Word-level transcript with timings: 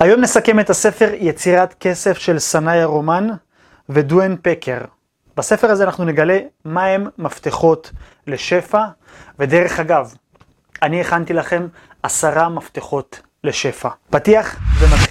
היום 0.00 0.20
נסכם 0.20 0.60
את 0.60 0.70
הספר 0.70 1.10
יצירת 1.14 1.74
כסף 1.80 2.18
של 2.18 2.38
סנאי 2.38 2.80
הרומן 2.80 3.28
ודואן 3.88 4.34
פקר. 4.42 4.78
בספר 5.36 5.70
הזה 5.70 5.84
אנחנו 5.84 6.04
נגלה 6.04 6.38
מהם 6.64 7.06
מפתחות 7.18 7.90
לשפע, 8.26 8.84
ודרך 9.38 9.80
אגב, 9.80 10.14
אני 10.82 11.00
הכנתי 11.00 11.32
לכם 11.32 11.66
עשרה 12.02 12.48
מפתחות 12.48 13.20
לשפע. 13.44 13.88
פתיח 14.10 14.56
ומתחיל. 14.78 15.09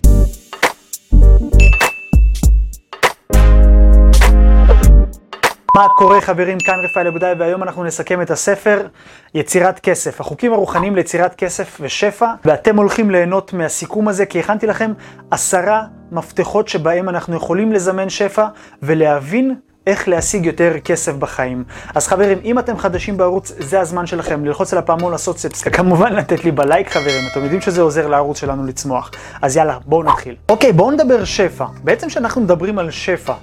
מה 5.80 5.88
קורה 5.90 6.22
חברים, 6.22 6.58
כאן 6.60 6.80
רפאל 6.84 7.08
אגודאי 7.08 7.34
והיום 7.38 7.64
אנחנו 7.64 7.84
נסכם 7.84 8.22
את 8.22 8.32
הספר 8.32 8.88
יצירת 9.34 9.80
כסף, 9.80 10.22
החוקים 10.22 10.54
הרוחניים 10.54 10.96
ליצירת 10.96 11.36
כסף 11.36 11.78
ושפע 11.82 12.34
ואתם 12.46 12.78
הולכים 12.78 13.12
ליהנות 13.12 13.54
מהסיכום 13.54 14.08
הזה 14.08 14.26
כי 14.26 14.40
הכנתי 14.40 14.68
לכם 14.68 14.92
עשרה 15.32 15.84
מפתחות 16.12 16.68
שבהם 16.68 17.10
אנחנו 17.10 17.36
יכולים 17.36 17.72
לזמן 17.72 18.10
שפע 18.10 18.46
ולהבין 18.84 19.56
איך 19.88 20.08
להשיג 20.08 20.46
יותר 20.46 20.80
כסף 20.80 21.14
בחיים. 21.14 21.64
אז 21.96 22.08
חברים, 22.08 22.40
אם 22.44 22.60
אתם 22.60 22.78
חדשים 22.78 23.18
בערוץ, 23.18 23.52
זה 23.60 23.80
הזמן 23.80 24.06
שלכם 24.06 24.46
ללחוץ 24.46 24.74
על 24.74 24.80
הפעמון 24.80 25.12
לעשות 25.12 25.38
subscribe, 25.38 25.76
כמובן 25.76 26.14
לתת 26.14 26.46
לי 26.46 26.52
בלייק 26.52 26.90
חברים, 26.90 27.24
אתם 27.32 27.44
יודעים 27.44 27.62
שזה 27.62 27.82
עוזר 27.82 28.08
לערוץ 28.08 28.40
שלנו 28.40 28.66
לצמוח. 28.66 29.12
אז 29.42 29.58
יאללה, 29.58 29.78
בואו 29.86 30.04
נתחיל. 30.04 30.36
אוקיי, 30.50 30.74
בואו 30.74 30.92
נדבר 30.92 31.26
שפע. 31.26 31.66
בעצם 31.84 32.08
כשאנחנו 32.08 32.42
מדברים 32.42 32.80
על 32.80 32.92
שפע, 32.92 33.34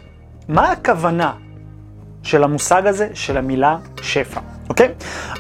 מה 0.49 0.73
הכוונה 0.73 1.33
של 2.27 2.45
המושג 2.45 2.87
הזה, 2.87 3.09
של 3.15 3.37
המילה 3.37 3.77
שפע, 4.03 4.41
אוקיי? 4.69 4.89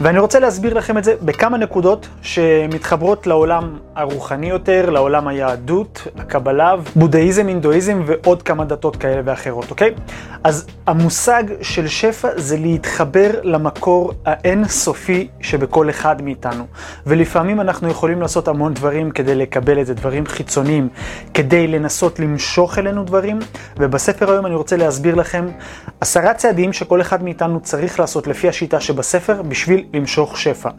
ואני 0.00 0.18
רוצה 0.18 0.38
להסביר 0.38 0.74
לכם 0.74 0.98
את 0.98 1.04
זה 1.04 1.14
בכמה 1.22 1.58
נקודות 1.58 2.08
שמתחברות 2.22 3.26
לעולם 3.26 3.78
הרוחני 3.96 4.48
יותר, 4.48 4.90
לעולם 4.90 5.28
היהדות, 5.28 6.06
הקבלה, 6.16 6.74
בודהיזם, 6.96 7.48
הינדואיזם 7.48 8.02
ועוד 8.06 8.42
כמה 8.42 8.64
דתות 8.64 8.96
כאלה 8.96 9.22
ואחרות, 9.24 9.70
אוקיי? 9.70 9.94
אז 10.44 10.66
המושג 10.86 11.42
של 11.62 11.88
שפע 11.88 12.28
זה 12.36 12.56
להתחבר 12.56 13.30
למקור 13.42 14.12
האין-סופי 14.24 15.28
שבכל 15.40 15.90
אחד 15.90 16.22
מאיתנו. 16.22 16.64
ולפעמים 17.06 17.60
אנחנו 17.60 17.88
יכולים 17.88 18.20
לעשות 18.20 18.48
המון 18.48 18.74
דברים 18.74 19.10
כדי 19.10 19.34
לקבל 19.34 19.80
את 19.80 19.86
זה, 19.86 19.94
דברים 19.94 20.26
חיצוניים, 20.26 20.88
כדי 21.34 21.66
לנסות 21.66 22.20
למשוך 22.20 22.78
אלינו 22.78 23.04
דברים, 23.04 23.38
ובספר 23.78 24.30
היום 24.30 24.46
אני 24.46 24.54
רוצה 24.54 24.76
להסביר 24.76 25.14
לכם 25.14 25.46
עשרה 26.00 26.34
צעדים 26.34 26.72
שכל 26.72 27.00
אחד 27.00 27.22
מאיתנו 27.22 27.60
צריך 27.60 28.00
לעשות 28.00 28.26
לפי 28.26 28.48
השיטה 28.48 28.80
שבספר 28.80 29.15
בשביל 29.48 29.84
למשוך 29.94 30.38
שפע. 30.38 30.70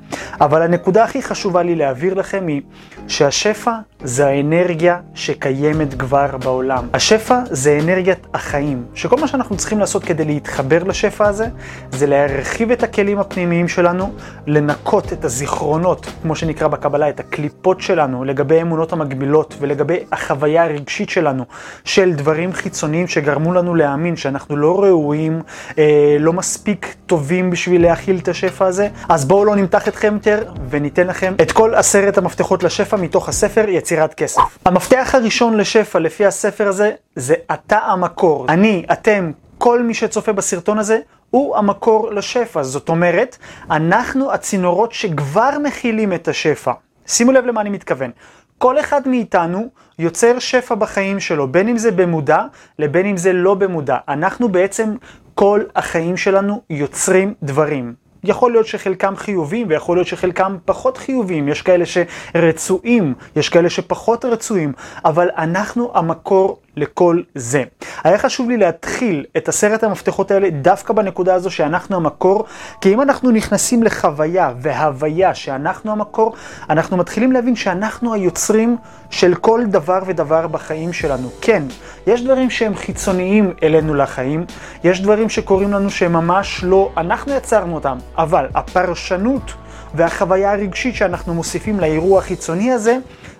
אבל 0.41 0.61
הנקודה 0.61 1.03
הכי 1.03 1.21
חשובה 1.21 1.63
לי 1.63 1.75
להעביר 1.75 2.13
לכם 2.13 2.47
היא 2.47 2.61
שהשפע 3.07 3.71
זה 4.03 4.27
האנרגיה 4.27 4.99
שקיימת 5.13 5.93
כבר 5.93 6.37
בעולם. 6.37 6.87
השפע 6.93 7.39
זה 7.45 7.79
אנרגיית 7.83 8.27
החיים, 8.33 8.83
שכל 8.93 9.15
מה 9.21 9.27
שאנחנו 9.27 9.57
צריכים 9.57 9.79
לעשות 9.79 10.03
כדי 10.03 10.25
להתחבר 10.25 10.83
לשפע 10.83 11.27
הזה, 11.27 11.47
זה 11.91 12.07
להרחיב 12.07 12.71
את 12.71 12.83
הכלים 12.83 13.19
הפנימיים 13.19 13.67
שלנו, 13.67 14.13
לנקות 14.47 15.13
את 15.13 15.25
הזיכרונות, 15.25 16.07
כמו 16.21 16.35
שנקרא 16.35 16.67
בקבלה, 16.67 17.09
את 17.09 17.19
הקליפות 17.19 17.81
שלנו, 17.81 18.23
לגבי 18.23 18.59
האמונות 18.59 18.93
המגבילות 18.93 19.55
ולגבי 19.59 19.97
החוויה 20.11 20.63
הרגשית 20.63 21.09
שלנו, 21.09 21.45
של 21.85 22.13
דברים 22.13 22.53
חיצוניים 22.53 23.07
שגרמו 23.07 23.53
לנו 23.53 23.75
להאמין 23.75 24.15
שאנחנו 24.15 24.55
לא 24.57 24.83
ראויים, 24.83 25.41
אה, 25.77 26.17
לא 26.19 26.33
מספיק 26.33 26.95
טובים 27.05 27.49
בשביל 27.49 27.81
להכיל 27.81 28.17
את 28.17 28.26
השפע 28.27 28.65
הזה. 28.65 28.87
אז 29.09 29.25
בואו 29.25 29.45
לא 29.45 29.55
נמתח 29.55 29.87
אתכם 29.87 30.13
יותר 30.13 30.43
וניתן 30.69 31.07
לכם 31.07 31.35
את 31.41 31.51
כל 31.51 31.75
עשרת 31.75 32.17
המפתחות 32.17 32.63
לשפע 32.63 32.97
מתוך 32.97 33.29
הספר 33.29 33.69
יצירת 33.69 34.13
כסף. 34.13 34.41
המפתח 34.65 35.09
הראשון 35.13 35.57
לשפע 35.57 35.99
לפי 35.99 36.25
הספר 36.25 36.67
הזה, 36.67 36.91
זה 37.15 37.33
אתה 37.53 37.77
המקור. 37.77 38.45
אני, 38.49 38.85
אתם, 38.91 39.31
כל 39.57 39.83
מי 39.83 39.93
שצופה 39.93 40.33
בסרטון 40.33 40.79
הזה, 40.79 40.99
הוא 41.29 41.57
המקור 41.57 42.11
לשפע. 42.11 42.63
זאת 42.63 42.89
אומרת, 42.89 43.37
אנחנו 43.71 44.31
הצינורות 44.31 44.91
שכבר 44.91 45.49
מכילים 45.63 46.13
את 46.13 46.27
השפע. 46.27 46.71
שימו 47.07 47.31
לב 47.31 47.45
למה 47.45 47.61
אני 47.61 47.69
מתכוון. 47.69 48.11
כל 48.57 48.79
אחד 48.79 49.07
מאיתנו 49.07 49.67
יוצר 49.99 50.39
שפע 50.39 50.75
בחיים 50.75 51.19
שלו, 51.19 51.47
בין 51.47 51.67
אם 51.67 51.77
זה 51.77 51.91
במודע 51.91 52.43
לבין 52.79 53.05
אם 53.05 53.17
זה 53.17 53.33
לא 53.33 53.53
במודע. 53.53 53.97
אנחנו 54.07 54.49
בעצם, 54.49 54.95
כל 55.35 55.61
החיים 55.75 56.17
שלנו 56.17 56.61
יוצרים 56.69 57.33
דברים. 57.43 57.93
יכול 58.23 58.51
להיות 58.51 58.67
שחלקם 58.67 59.15
חיוביים 59.15 59.67
ויכול 59.69 59.97
להיות 59.97 60.07
שחלקם 60.07 60.57
פחות 60.65 60.97
חיוביים, 60.97 61.47
יש 61.47 61.61
כאלה 61.61 61.83
שרצויים, 61.85 63.13
יש 63.35 63.49
כאלה 63.49 63.69
שפחות 63.69 64.25
רצויים, 64.25 64.73
אבל 65.05 65.29
אנחנו 65.37 65.91
המקור 65.93 66.59
לכל 66.77 67.21
זה. 67.35 67.63
היה 68.03 68.17
חשוב 68.17 68.49
לי 68.49 68.57
להתחיל 68.57 69.25
את 69.37 69.49
עשרת 69.49 69.83
המפתחות 69.83 70.31
האלה 70.31 70.49
דווקא 70.49 70.93
בנקודה 70.93 71.33
הזו 71.33 71.51
שאנחנו 71.51 71.95
המקור, 71.95 72.45
כי 72.81 72.93
אם 72.93 73.01
אנחנו 73.01 73.31
נכנסים 73.31 73.83
לחוויה 73.83 74.53
והוויה 74.59 75.35
שאנחנו 75.35 75.91
המקור, 75.91 76.33
אנחנו 76.69 76.97
מתחילים 76.97 77.31
להבין 77.31 77.55
שאנחנו 77.55 78.13
היוצרים 78.13 78.77
של 79.09 79.35
כל 79.35 79.61
דבר 79.67 79.99
ודבר 80.05 80.47
בחיים 80.47 80.93
שלנו. 80.93 81.29
כן, 81.41 81.63
יש 82.07 82.23
דברים 82.23 82.49
שהם 82.49 82.75
חיצוניים 82.75 83.53
אלינו 83.63 83.93
לחיים, 83.93 84.45
יש 84.83 85.01
דברים 85.01 85.29
שקורים 85.29 85.71
לנו 85.71 85.89
שהם 85.89 86.13
ממש 86.13 86.63
לא, 86.63 86.91
אנחנו 86.97 87.33
יצרנו 87.33 87.75
אותם, 87.75 87.97
אבל 88.17 88.45
הפרשנות 88.55 89.53
והחוויה 89.93 90.51
הרגשית 90.51 90.95
שאנחנו 90.95 91.33
מוסיפים 91.33 91.79
לאירוע 91.79 92.19
החיצוני 92.19 92.71
הזה, 92.71 92.97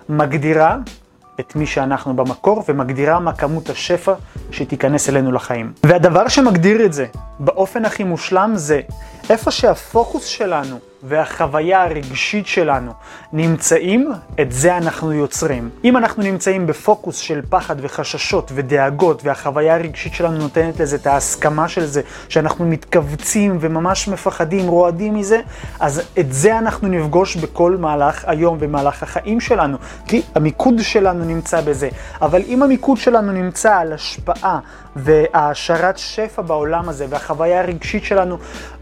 מגדירה 0.08 0.76
את 1.40 1.56
מי 1.56 1.66
שאנחנו 1.66 2.16
במקור, 2.16 2.64
ומגדירה 2.68 3.20
מה 3.20 3.32
כמות 3.32 3.70
השפע 3.70 4.12
שתיכנס 4.50 5.08
אלינו 5.08 5.32
לחיים. 5.32 5.72
והדבר 5.84 6.28
שמגדיר 6.28 6.84
את 6.84 6.92
זה 6.92 7.06
באופן 7.38 7.84
הכי 7.84 8.04
מושלם 8.04 8.52
זה 8.54 8.80
איפה 9.30 9.50
שהפוקוס 9.50 10.24
שלנו 10.24 10.78
והחוויה 11.02 11.82
הרגשית 11.82 12.46
שלנו 12.46 12.92
נמצאים, 13.32 14.12
את 14.40 14.52
זה 14.52 14.76
אנחנו 14.76 15.12
יוצרים. 15.12 15.70
אם 15.84 15.96
אנחנו 15.96 16.22
נמצאים 16.22 16.66
בפוקוס 16.66 17.18
של 17.18 17.40
פחד 17.48 17.76
וחששות 17.80 18.52
ודאגות, 18.54 19.24
והחוויה 19.24 19.74
הרגשית 19.74 20.14
שלנו 20.14 20.38
נותנת 20.38 20.80
לזה 20.80 20.96
את 20.96 21.06
ההסכמה 21.06 21.68
של 21.68 21.86
זה, 21.86 22.02
שאנחנו 22.28 22.66
מתכווצים 22.66 23.58
וממש 23.60 24.08
מפחדים, 24.08 24.68
רועדים 24.68 25.14
מזה, 25.14 25.40
אז 25.80 26.02
את 26.18 26.32
זה 26.32 26.58
אנחנו 26.58 26.88
נפגוש 26.88 27.36
בכל 27.36 27.76
מהלך 27.76 28.24
היום 28.26 28.58
ומהלך 28.60 29.02
החיים 29.02 29.40
שלנו, 29.40 29.76
כי 30.06 30.22
המיקוד 30.34 30.74
שלנו 30.78 31.24
נמצא 31.24 31.60
בזה. 31.60 31.88
אבל 32.22 32.42
אם 32.48 32.62
המיקוד 32.62 32.98
שלנו 32.98 33.32
נמצא 33.32 33.76
על 33.76 33.92
השפעה 33.92 34.58
והעשרת 34.96 35.98
שפע 35.98 36.42
בעולם 36.42 36.88
הזה, 36.88 37.06
והחוויה 37.08 37.60
הרגשית 37.60 38.04
שלנו 38.04 38.38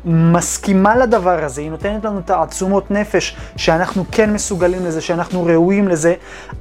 מסכימה 0.06 0.96
לדבר 0.96 1.44
הזה, 1.44 1.60
היא 1.60 1.70
נותנת 1.70 2.04
לנו 2.04 2.20
תעצומות 2.20 2.90
נפש, 2.90 3.36
שאנחנו 3.56 4.04
כן 4.12 4.32
מסוגלים 4.32 4.84
לזה, 4.86 5.00
שאנחנו 5.00 5.44
ראויים 5.44 5.88
לזה, 5.88 6.14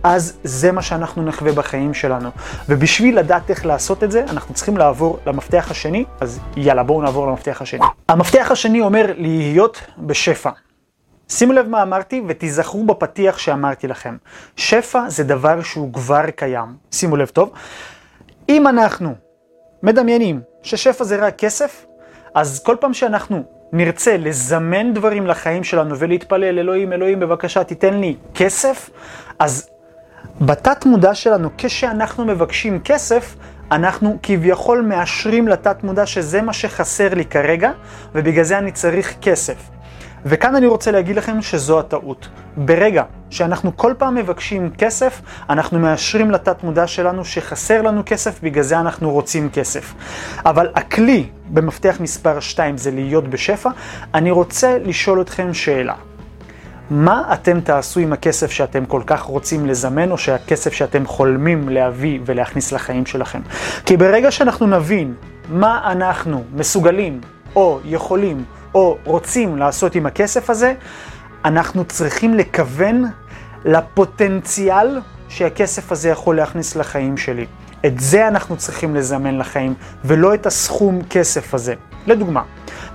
אז 0.04 0.38
זה 0.44 0.72
מה 0.72 0.82
שאנחנו 0.82 1.24
נחווה 1.24 1.52
בחיים 1.52 1.94
שלנו. 1.94 2.30
ובשביל 2.70 3.20
לדעת 3.20 3.50
איך 3.50 3.66
לעשות 3.66 4.04
את 4.04 4.12
זה, 4.12 4.24
אנחנו 4.30 4.54
צריכים 4.54 4.78
לעבור 4.78 5.20
למפתח 5.26 5.68
השני, 5.72 6.06
אז 6.20 6.40
יאללה, 6.58 6.84
בואו 6.84 7.02
נעבור 7.02 7.28
למפתח 7.28 7.62
השני. 7.62 7.86
המפתח 8.10 8.48
השני 8.52 8.82
אומר 8.82 9.06
להיות 9.18 9.82
בשפע. 9.98 10.50
שימו 11.30 11.54
לב 11.54 11.68
מה 11.68 11.82
אמרתי 11.82 12.22
ותיזכרו 12.28 12.86
בפתיח 12.86 13.38
שאמרתי 13.38 13.88
לכם. 13.88 14.18
שפע 14.56 15.10
זה 15.10 15.24
דבר 15.24 15.62
שהוא 15.62 15.94
כבר 15.94 16.30
קיים. 16.36 16.76
שימו 16.92 17.16
לב 17.18 17.28
טוב. 17.28 17.52
אם 18.50 18.68
אנחנו 18.68 19.14
מדמיינים 19.84 20.42
ששפע 20.64 21.04
זה 21.04 21.16
רק 21.16 21.38
כסף, 21.38 21.86
אז 22.36 22.64
כל 22.64 22.76
פעם 22.80 22.94
שאנחנו 22.94 23.44
נרצה 23.74 24.18
לזמן 24.18 24.94
דברים 24.94 25.28
לחיים 25.28 25.64
שלנו 25.64 25.98
ולהתפלל, 26.00 26.60
אלוהים, 26.60 26.94
אלוהים, 26.94 27.20
בבקשה, 27.20 27.64
תיתן 27.64 27.94
לי 27.94 28.16
כסף, 28.34 28.90
אז 29.40 29.70
בתת 30.42 30.86
מודע 30.86 31.16
שלנו, 31.16 31.50
כשאנחנו 31.58 32.26
מבקשים 32.26 32.80
כסף, 32.80 33.36
אנחנו 33.72 34.18
כביכול 34.24 34.82
מאשרים 34.82 35.48
לתת 35.48 35.84
מודע 35.84 36.06
שזה 36.06 36.42
מה 36.42 36.54
שחסר 36.54 37.14
לי 37.14 37.26
כרגע, 37.26 37.72
ובגלל 38.16 38.44
זה 38.44 38.58
אני 38.58 38.72
צריך 38.72 39.16
כסף. 39.22 39.75
וכאן 40.26 40.56
אני 40.56 40.68
רוצה 40.68 40.92
להגיד 40.92 41.16
לכם 41.16 41.42
שזו 41.42 41.80
הטעות. 41.80 42.28
ברגע 42.58 43.04
שאנחנו 43.30 43.78
כל 43.78 43.94
פעם 43.98 44.16
מבקשים 44.16 44.70
כסף, 44.78 45.22
אנחנו 45.50 45.80
מאשרים 45.80 46.32
לתת 46.32 46.64
מודע 46.64 46.88
שלנו 46.88 47.26
שחסר 47.26 47.82
לנו 47.82 48.02
כסף, 48.06 48.40
בגלל 48.44 48.64
זה 48.64 48.80
אנחנו 48.80 49.12
רוצים 49.12 49.50
כסף. 49.50 49.94
אבל 50.46 50.70
הכלי 50.76 51.28
במפתח 51.50 51.98
מספר 52.00 52.40
2 52.40 52.78
זה 52.78 52.92
להיות 52.92 53.28
בשפע. 53.28 53.70
אני 54.14 54.32
רוצה 54.32 54.78
לשאול 54.78 55.22
אתכם 55.22 55.54
שאלה. 55.54 55.94
מה 56.90 57.34
אתם 57.34 57.60
תעשו 57.60 58.00
עם 58.00 58.14
הכסף 58.14 58.52
שאתם 58.52 58.86
כל 58.86 59.02
כך 59.06 59.22
רוצים 59.22 59.66
לזמן, 59.66 60.12
או 60.12 60.18
שהכסף 60.18 60.74
שאתם 60.74 61.06
חולמים 61.06 61.70
להביא 61.70 62.20
ולהכניס 62.26 62.72
לחיים 62.72 63.06
שלכם? 63.06 63.42
כי 63.86 63.98
ברגע 63.98 64.32
שאנחנו 64.32 64.68
נבין 64.68 65.14
מה 65.50 65.92
אנחנו 65.92 66.44
מסוגלים 66.54 67.22
או 67.56 67.80
יכולים 67.86 68.44
או 68.76 68.98
רוצים 69.04 69.58
לעשות 69.58 69.96
עם 69.96 70.06
הכסף 70.06 70.50
הזה, 70.50 70.74
אנחנו 71.46 71.86
צריכים 71.86 72.34
לכוון 72.34 73.06
לפוטנציאל 73.66 75.00
שהכסף 75.30 75.92
הזה 75.92 76.10
יכול 76.10 76.38
להכניס 76.38 76.76
לחיים 76.76 77.18
שלי. 77.18 77.46
את 77.86 78.00
זה 78.00 78.28
אנחנו 78.28 78.58
צריכים 78.58 78.96
לזמן 78.96 79.38
לחיים, 79.38 79.74
ולא 80.06 80.34
את 80.34 80.46
הסכום 80.46 81.02
כסף 81.10 81.54
הזה. 81.54 81.74
לדוגמה, 82.08 82.44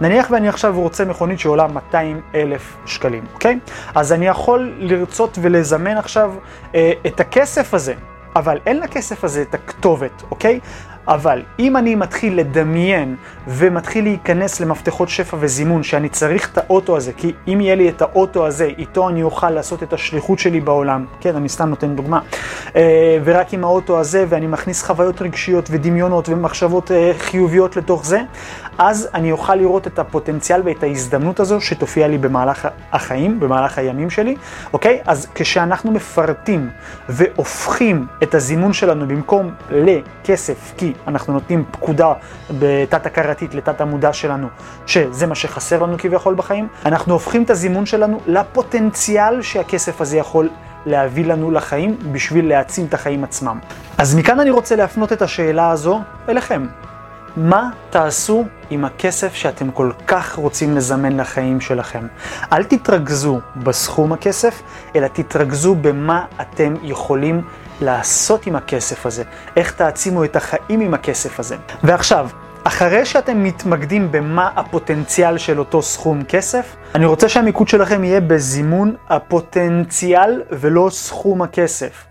נניח 0.01 0.31
ואני 0.31 0.49
עכשיו 0.49 0.81
רוצה 0.81 1.05
מכונית 1.05 1.39
שעולה 1.39 1.67
200 1.67 2.21
אלף 2.35 2.77
שקלים, 2.87 3.25
אוקיי? 3.35 3.59
אז 3.95 4.13
אני 4.13 4.27
יכול 4.27 4.75
לרצות 4.79 5.39
ולזמן 5.43 5.97
עכשיו 5.97 6.33
אה, 6.75 6.93
את 7.07 7.21
הכסף 7.21 7.75
הזה, 7.75 7.95
אבל 8.37 8.59
אין 8.67 8.81
לכסף 8.81 9.25
הזה 9.25 9.43
את 9.43 9.55
הכתובת, 9.55 10.23
אוקיי? 10.31 10.61
אבל 11.09 11.43
אם 11.59 11.77
אני 11.77 11.95
מתחיל 11.95 12.39
לדמיין 12.39 13.17
ומתחיל 13.49 14.05
להיכנס 14.05 14.61
למפתחות 14.61 15.09
שפע 15.09 15.37
וזימון 15.41 15.83
שאני 15.83 16.09
צריך 16.09 16.53
את 16.53 16.59
האוטו 16.59 16.97
הזה, 16.97 17.13
כי 17.13 17.33
אם 17.49 17.61
יהיה 17.61 17.75
לי 17.75 17.89
את 17.89 18.03
האוטו 18.03 18.47
הזה, 18.47 18.65
איתו 18.79 19.09
אני 19.09 19.23
אוכל 19.23 19.51
לעשות 19.51 19.83
את 19.83 19.93
השליחות 19.93 20.39
שלי 20.39 20.61
בעולם, 20.61 21.05
כן, 21.21 21.37
אני 21.37 21.49
סתם 21.49 21.69
נותן 21.69 21.97
דוגמה, 21.97 22.21
אה, 22.77 23.19
ורק 23.25 23.55
עם 23.55 23.65
האוטו 23.65 24.01
הזה 24.01 24.25
ואני 24.29 24.47
מכניס 24.47 24.83
חוויות 24.83 25.23
רגשיות 25.23 25.69
ודמיונות 25.71 26.29
ומחשבות 26.29 26.91
אה, 26.91 27.13
חיוביות 27.19 27.77
לתוך 27.77 28.05
זה, 28.05 28.21
אז 28.79 29.09
אני 29.15 29.33
אוכל 29.33 29.55
לראות 29.55 29.87
את 29.87 29.99
הפוטנציאל 29.99 30.63
ואת 30.65 30.83
ההזדמנות 30.83 31.41
הזו 31.41 31.61
שתופיע 31.61 32.09
לי 32.09 32.19
במהלך 32.19 32.69
החיים, 32.93 33.41
במהלך 33.41 33.79
הימים 33.79 34.11
שלי, 34.11 34.37
אוקיי? 34.73 35.01
אז 35.07 35.27
כשאנחנו 35.35 35.91
מפרטים 35.91 36.71
והופכים 37.09 38.07
את 38.23 38.35
הזימון 38.35 38.73
שלנו 38.73 39.09
במקום 39.09 39.51
לכסף, 39.71 40.73
כי 40.77 40.90
אנחנו 41.07 41.33
נותנים 41.33 41.65
פקודה 41.71 42.13
בתת 42.59 43.07
הכרתית 43.07 43.55
לתת 43.55 43.81
המודע 43.81 44.13
שלנו, 44.13 44.49
שזה 44.87 45.27
מה 45.27 45.35
שחסר 45.35 45.83
לנו 45.83 45.99
כביכול 45.99 46.35
בחיים, 46.35 46.69
אנחנו 46.87 47.13
הופכים 47.13 47.43
את 47.43 47.51
הזימון 47.51 47.87
שלנו 47.87 48.21
לפוטנציאל 48.27 49.43
שהכסף 49.43 50.01
הזה 50.01 50.17
יכול 50.17 50.49
להביא 50.87 51.27
לנו 51.27 51.51
לחיים 51.51 51.99
בשביל 52.13 52.49
להעצים 52.49 52.87
את 52.87 52.95
החיים 52.95 53.25
עצמם. 53.25 53.59
אז 53.99 54.15
מכאן 54.15 54.41
אני 54.41 54.51
רוצה 54.51 54.77
להפנות 54.77 55.13
את 55.13 55.23
השאלה 55.23 55.71
הזו 55.71 56.01
אליכם. 56.29 56.67
מה 57.37 57.71
תעשו 57.91 58.45
עם 58.71 58.85
הכסף 58.85 59.35
שאתם 59.35 59.71
כל 59.71 59.91
כך 60.07 60.35
רוצים 60.35 60.77
לזמן 60.77 61.21
לחיים 61.21 61.61
שלכם? 61.61 62.07
אל 62.53 62.65
תתרכזו 62.65 63.41
בסכום 63.57 64.13
הכסף, 64.13 64.63
אלא 64.97 65.07
תתרכזו 65.07 65.75
במה 65.75 66.25
אתם 66.41 66.75
יכולים 66.83 67.43
לעשות 67.81 68.47
עם 68.47 68.57
הכסף 68.57 69.07
הזה, 69.07 69.23
איך 69.57 69.73
תעצימו 69.73 70.25
את 70.25 70.37
החיים 70.37 70.81
עם 70.81 70.95
הכסף 70.95 71.41
הזה. 71.41 71.57
ועכשיו, 71.83 72.29
אחרי 72.65 73.07
שאתם 73.07 73.45
מתמקדים 73.45 74.13
במה 74.13 74.51
הפוטנציאל 74.57 75.39
של 75.39 75.59
אותו 75.59 75.83
סכום 75.83 76.25
כסף, 76.25 76.77
אני 76.95 77.07
רוצה 77.07 77.29
שהמיקוד 77.29 77.69
שלכם 77.69 78.05
יהיה 78.05 78.21
בזימון 78.21 78.95
הפוטנציאל 79.09 80.43
ולא 80.51 80.89
סכום 80.93 81.43
הכסף. 81.43 82.05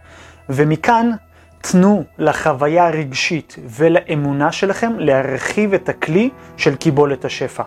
ומכאן 0.49 1.11
תנו 1.61 2.03
לחוויה 2.17 2.87
הרגשית 2.87 3.55
ולאמונה 3.69 4.51
שלכם 4.51 4.93
להרחיב 4.99 5.73
את 5.73 5.89
הכלי 5.89 6.29
של 6.57 6.75
קיבולת 6.75 7.25
השפע. 7.25 7.63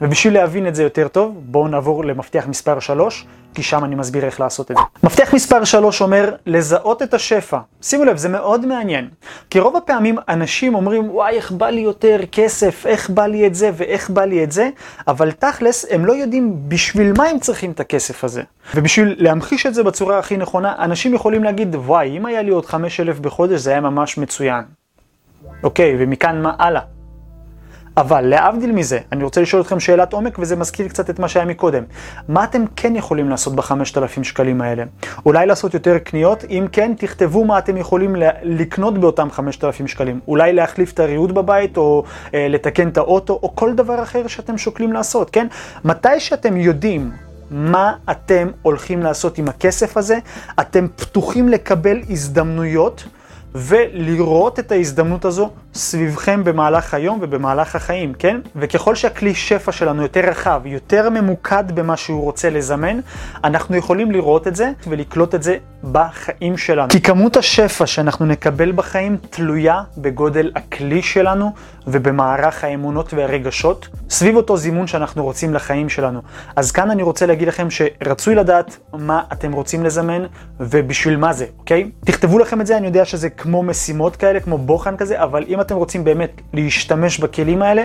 ובשביל 0.00 0.34
להבין 0.34 0.66
את 0.66 0.74
זה 0.74 0.82
יותר 0.82 1.08
טוב, 1.08 1.40
בואו 1.44 1.68
נעבור 1.68 2.04
למפתח 2.04 2.44
מספר 2.48 2.80
3, 2.80 3.26
כי 3.54 3.62
שם 3.62 3.84
אני 3.84 3.94
מסביר 3.94 4.24
איך 4.24 4.40
לעשות 4.40 4.70
את 4.70 4.76
זה. 4.76 4.82
מפתח 5.02 5.34
מספר 5.34 5.64
3 5.64 6.02
אומר 6.02 6.34
לזהות 6.46 7.02
את 7.02 7.14
השפע. 7.14 7.58
שימו 7.82 8.04
לב, 8.04 8.16
זה 8.16 8.28
מאוד 8.28 8.66
מעניין. 8.66 9.08
כי 9.50 9.60
רוב 9.60 9.76
הפעמים 9.76 10.16
אנשים 10.28 10.74
אומרים, 10.74 11.10
וואי, 11.10 11.36
איך 11.36 11.52
בא 11.52 11.66
לי 11.66 11.80
יותר 11.80 12.20
כסף, 12.32 12.86
איך 12.86 13.10
בא 13.10 13.26
לי 13.26 13.46
את 13.46 13.54
זה 13.54 13.70
ואיך 13.74 14.10
בא 14.10 14.24
לי 14.24 14.44
את 14.44 14.52
זה, 14.52 14.70
אבל 15.08 15.32
תכלס, 15.32 15.86
הם 15.90 16.06
לא 16.06 16.12
יודעים 16.12 16.56
בשביל 16.68 17.12
מה 17.16 17.24
הם 17.24 17.38
צריכים 17.38 17.70
את 17.70 17.80
הכסף 17.80 18.24
הזה. 18.24 18.42
ובשביל 18.74 19.14
להמחיש 19.18 19.66
את 19.66 19.74
זה 19.74 19.82
בצורה 19.82 20.18
הכי 20.18 20.36
נכונה, 20.36 20.74
אנשים 20.78 21.14
יכולים 21.14 21.44
להגיד, 21.44 21.74
וואי, 21.74 22.16
אם 22.16 22.26
היה 22.26 22.42
לי 22.42 22.50
עוד 22.50 22.66
5,000 22.66 23.22
בחודש, 23.22 23.60
זה 23.60 23.70
היה 23.70 23.80
ממש 23.80 24.18
מצוין. 24.18 24.64
אוקיי, 25.62 25.96
ומכאן 25.98 26.42
מה 26.42 26.54
הלאה? 26.58 26.93
אבל 27.96 28.20
להבדיל 28.20 28.72
מזה, 28.72 28.98
אני 29.12 29.24
רוצה 29.24 29.40
לשאול 29.40 29.62
אתכם 29.62 29.80
שאלת 29.80 30.12
עומק, 30.12 30.38
וזה 30.38 30.56
מזכיר 30.56 30.88
קצת 30.88 31.10
את 31.10 31.18
מה 31.18 31.28
שהיה 31.28 31.46
מקודם. 31.46 31.82
מה 32.28 32.44
אתם 32.44 32.64
כן 32.76 32.96
יכולים 32.96 33.30
לעשות 33.30 33.54
בחמשת 33.54 33.98
אלפים 33.98 34.24
שקלים 34.24 34.60
האלה? 34.60 34.84
אולי 35.26 35.46
לעשות 35.46 35.74
יותר 35.74 35.98
קניות? 35.98 36.44
אם 36.50 36.66
כן, 36.72 36.92
תכתבו 36.98 37.44
מה 37.44 37.58
אתם 37.58 37.76
יכולים 37.76 38.16
לקנות 38.42 38.98
באותם 38.98 39.30
חמשת 39.30 39.64
אלפים 39.64 39.88
שקלים. 39.88 40.20
אולי 40.28 40.52
להחליף 40.52 40.92
את 40.92 41.00
הריהוט 41.00 41.30
בבית, 41.30 41.76
או 41.76 42.04
אה, 42.34 42.46
לתקן 42.48 42.88
את 42.88 42.96
האוטו, 42.96 43.38
או 43.42 43.56
כל 43.56 43.74
דבר 43.74 44.02
אחר 44.02 44.26
שאתם 44.26 44.58
שוקלים 44.58 44.92
לעשות, 44.92 45.30
כן? 45.30 45.46
מתי 45.84 46.20
שאתם 46.20 46.56
יודעים 46.56 47.10
מה 47.50 47.92
אתם 48.10 48.48
הולכים 48.62 49.02
לעשות 49.02 49.38
עם 49.38 49.48
הכסף 49.48 49.96
הזה, 49.96 50.18
אתם 50.60 50.86
פתוחים 50.96 51.48
לקבל 51.48 52.00
הזדמנויות. 52.10 53.04
ולראות 53.54 54.58
את 54.58 54.72
ההזדמנות 54.72 55.24
הזו 55.24 55.50
סביבכם 55.74 56.44
במהלך 56.44 56.94
היום 56.94 57.18
ובמהלך 57.22 57.76
החיים, 57.76 58.14
כן? 58.18 58.40
וככל 58.56 58.94
שהכלי 58.94 59.34
שפע 59.34 59.72
שלנו 59.72 60.02
יותר 60.02 60.20
רחב, 60.20 60.60
יותר 60.64 61.10
ממוקד 61.10 61.72
במה 61.74 61.96
שהוא 61.96 62.22
רוצה 62.22 62.50
לזמן, 62.50 63.00
אנחנו 63.44 63.76
יכולים 63.76 64.10
לראות 64.10 64.46
את 64.46 64.56
זה 64.56 64.70
ולקלוט 64.88 65.34
את 65.34 65.42
זה 65.42 65.56
בחיים 65.92 66.56
שלנו. 66.56 66.88
כי 66.88 67.00
כמות 67.00 67.36
השפע 67.36 67.86
שאנחנו 67.86 68.26
נקבל 68.26 68.72
בחיים 68.72 69.16
תלויה 69.30 69.82
בגודל 69.98 70.52
הכלי 70.56 71.02
שלנו 71.02 71.52
ובמערך 71.86 72.64
האמונות 72.64 73.14
והרגשות, 73.14 73.88
סביב 74.10 74.36
אותו 74.36 74.56
זימון 74.56 74.86
שאנחנו 74.86 75.24
רוצים 75.24 75.54
לחיים 75.54 75.88
שלנו. 75.88 76.20
אז 76.56 76.72
כאן 76.72 76.90
אני 76.90 77.02
רוצה 77.02 77.26
להגיד 77.26 77.48
לכם 77.48 77.68
שרצוי 77.70 78.34
לדעת 78.34 78.76
מה 78.92 79.22
אתם 79.32 79.52
רוצים 79.52 79.84
לזמן 79.84 80.22
ובשביל 80.60 81.16
מה 81.16 81.32
זה, 81.32 81.46
אוקיי? 81.58 81.90
תכתבו 82.04 82.38
לכם 82.38 82.60
את 82.60 82.66
זה, 82.66 82.76
אני 82.76 82.86
יודע 82.86 83.04
שזה 83.04 83.30
כמו 83.44 83.62
משימות 83.62 84.16
כאלה, 84.16 84.40
כמו 84.40 84.58
בוחן 84.58 84.96
כזה, 84.96 85.22
אבל 85.22 85.44
אם 85.48 85.60
אתם 85.60 85.76
רוצים 85.76 86.04
באמת 86.04 86.40
להשתמש 86.52 87.18
בכלים 87.18 87.62
האלה, 87.62 87.84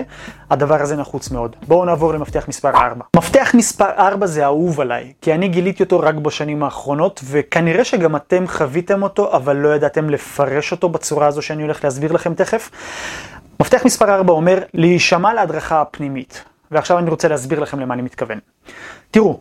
הדבר 0.50 0.82
הזה 0.82 0.96
נחוץ 0.96 1.30
מאוד. 1.30 1.56
בואו 1.68 1.84
נעבור 1.84 2.14
למפתח 2.14 2.44
מספר 2.48 2.68
4. 2.68 3.04
מפתח 3.16 3.50
מספר 3.54 3.90
4 3.98 4.26
זה 4.26 4.44
אהוב 4.44 4.80
עליי, 4.80 5.12
כי 5.20 5.34
אני 5.34 5.48
גיליתי 5.48 5.82
אותו 5.82 6.00
רק 6.00 6.14
בשנים 6.14 6.62
האחרונות, 6.62 7.20
וכנראה 7.24 7.84
שגם 7.84 8.16
אתם 8.16 8.48
חוויתם 8.48 9.02
אותו, 9.02 9.36
אבל 9.36 9.56
לא 9.56 9.74
ידעתם 9.74 10.10
לפרש 10.10 10.72
אותו 10.72 10.88
בצורה 10.88 11.26
הזו 11.26 11.42
שאני 11.42 11.62
הולך 11.62 11.84
להסביר 11.84 12.12
לכם 12.12 12.34
תכף. 12.34 12.70
מפתח 13.60 13.82
מספר 13.84 14.14
4 14.14 14.32
אומר 14.32 14.58
להישמע 14.74 15.34
להדרכה 15.34 15.80
הפנימית. 15.80 16.44
ועכשיו 16.70 16.98
אני 16.98 17.10
רוצה 17.10 17.28
להסביר 17.28 17.60
לכם 17.60 17.80
למה 17.80 17.94
אני 17.94 18.02
מתכוון. 18.02 18.38
תראו, 19.10 19.40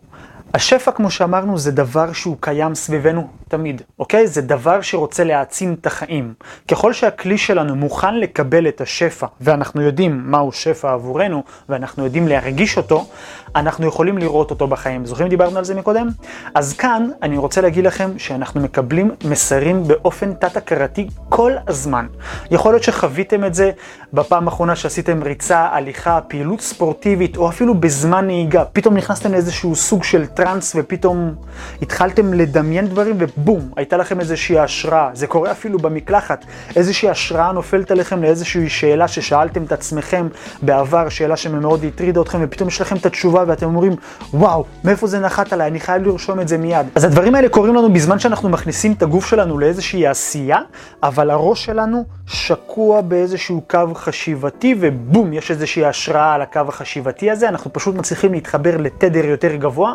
השפע, 0.53 0.91
כמו 0.91 1.11
שאמרנו, 1.11 1.57
זה 1.57 1.71
דבר 1.71 2.13
שהוא 2.13 2.37
קיים 2.39 2.75
סביבנו 2.75 3.27
תמיד, 3.47 3.81
אוקיי? 3.99 4.27
זה 4.27 4.41
דבר 4.41 4.81
שרוצה 4.81 5.23
להעצים 5.23 5.75
את 5.81 5.85
החיים. 5.85 6.33
ככל 6.67 6.93
שהכלי 6.93 7.37
שלנו 7.37 7.75
מוכן 7.75 8.15
לקבל 8.15 8.67
את 8.67 8.81
השפע, 8.81 9.27
ואנחנו 9.41 9.81
יודעים 9.81 10.31
מהו 10.31 10.51
שפע 10.51 10.93
עבורנו, 10.93 11.43
ואנחנו 11.69 12.03
יודעים 12.03 12.27
להרגיש 12.27 12.77
אותו, 12.77 13.07
אנחנו 13.55 13.87
יכולים 13.87 14.17
לראות 14.17 14.51
אותו 14.51 14.67
בחיים. 14.67 15.05
זוכרים 15.05 15.29
דיברנו 15.29 15.57
על 15.57 15.63
זה 15.63 15.75
מקודם? 15.75 16.07
אז 16.55 16.73
כאן 16.73 17.09
אני 17.23 17.37
רוצה 17.37 17.61
להגיד 17.61 17.85
לכם 17.85 18.11
שאנחנו 18.17 18.61
מקבלים 18.61 19.11
מסרים 19.25 19.87
באופן 19.87 20.33
תת-הכרתי 20.33 21.07
כל 21.29 21.51
הזמן. 21.67 22.07
יכול 22.51 22.73
להיות 22.73 22.83
שחוויתם 22.83 23.45
את 23.45 23.53
זה 23.53 23.71
בפעם 24.13 24.47
האחרונה 24.47 24.75
שעשיתם 24.75 25.23
ריצה, 25.23 25.67
הליכה, 25.71 26.19
פעילות 26.27 26.61
ספורטיבית, 26.61 27.37
או 27.37 27.49
אפילו 27.49 27.75
בזמן 27.75 28.25
נהיגה. 28.25 28.65
פתאום 28.65 28.97
נכנסתם 28.97 29.31
לאיזשהו 29.31 29.75
סוג 29.75 30.03
של 30.03 30.25
טראנס 30.25 30.75
ופתאום 30.79 31.35
התחלתם 31.81 32.33
לדמיין 32.33 32.87
דברים 32.87 33.15
ובום, 33.19 33.71
הייתה 33.75 33.97
לכם 33.97 34.19
איזושהי 34.19 34.59
השראה. 34.59 35.09
זה 35.13 35.27
קורה 35.27 35.51
אפילו 35.51 35.79
במקלחת. 35.79 36.45
איזושהי 36.75 37.09
השראה 37.09 37.51
נופלת 37.51 37.91
עליכם 37.91 38.23
לאיזושהי 38.23 38.69
שאלה 38.69 39.07
ששאלתם 39.07 39.63
את 39.63 39.71
עצמכם 39.71 40.27
בעבר, 40.61 41.09
שאלה 41.09 41.37
שמאוד 41.37 41.83
הטרידה 41.83 42.21
אתכם, 42.21 42.39
ופתאום 42.41 42.69
יש 42.69 42.81
לכם 42.81 42.95
את 42.95 43.05
התשובה 43.05 43.38
ואתם 43.47 43.65
אומרים, 43.65 43.95
וואו, 44.33 44.65
מאיפה 44.83 45.07
זה 45.07 45.19
נחת 45.19 45.53
עליי, 45.53 45.67
אני 45.67 45.79
חייב 45.79 46.07
לרשום 46.07 46.39
את 46.39 46.47
זה 46.47 46.57
מיד. 46.57 46.85
אז 46.95 47.03
הדברים 47.03 47.35
האלה 47.35 47.49
קורים 47.49 47.75
לנו 47.75 47.93
בזמן 47.93 48.19
שאנחנו 48.19 48.49
מכניסים 48.49 48.91
את 48.91 49.03
הגוף 49.03 49.25
שלנו 49.25 49.59
לאיזושהי 49.59 50.07
עשייה, 50.07 50.59
אבל 51.03 51.29
הראש 51.29 51.65
שלנו 51.65 52.03
שקוע 52.27 53.01
באיזשהו 53.01 53.61
קו 53.67 53.93
חשיבתי, 53.95 54.75
ובום, 54.79 55.33
יש 55.33 55.51
איזושהי 55.51 55.85
השראה 55.85 56.33
על 56.33 56.41
הקו 56.41 56.61
החשיבתי 56.67 57.31
הזה, 57.31 57.49
אנחנו 57.49 57.73
פשוט 57.73 57.95
מצליחים 57.95 58.33
להתחבר 58.33 58.77
לתדר 58.77 59.25
יותר 59.25 59.55
גבוה. 59.55 59.93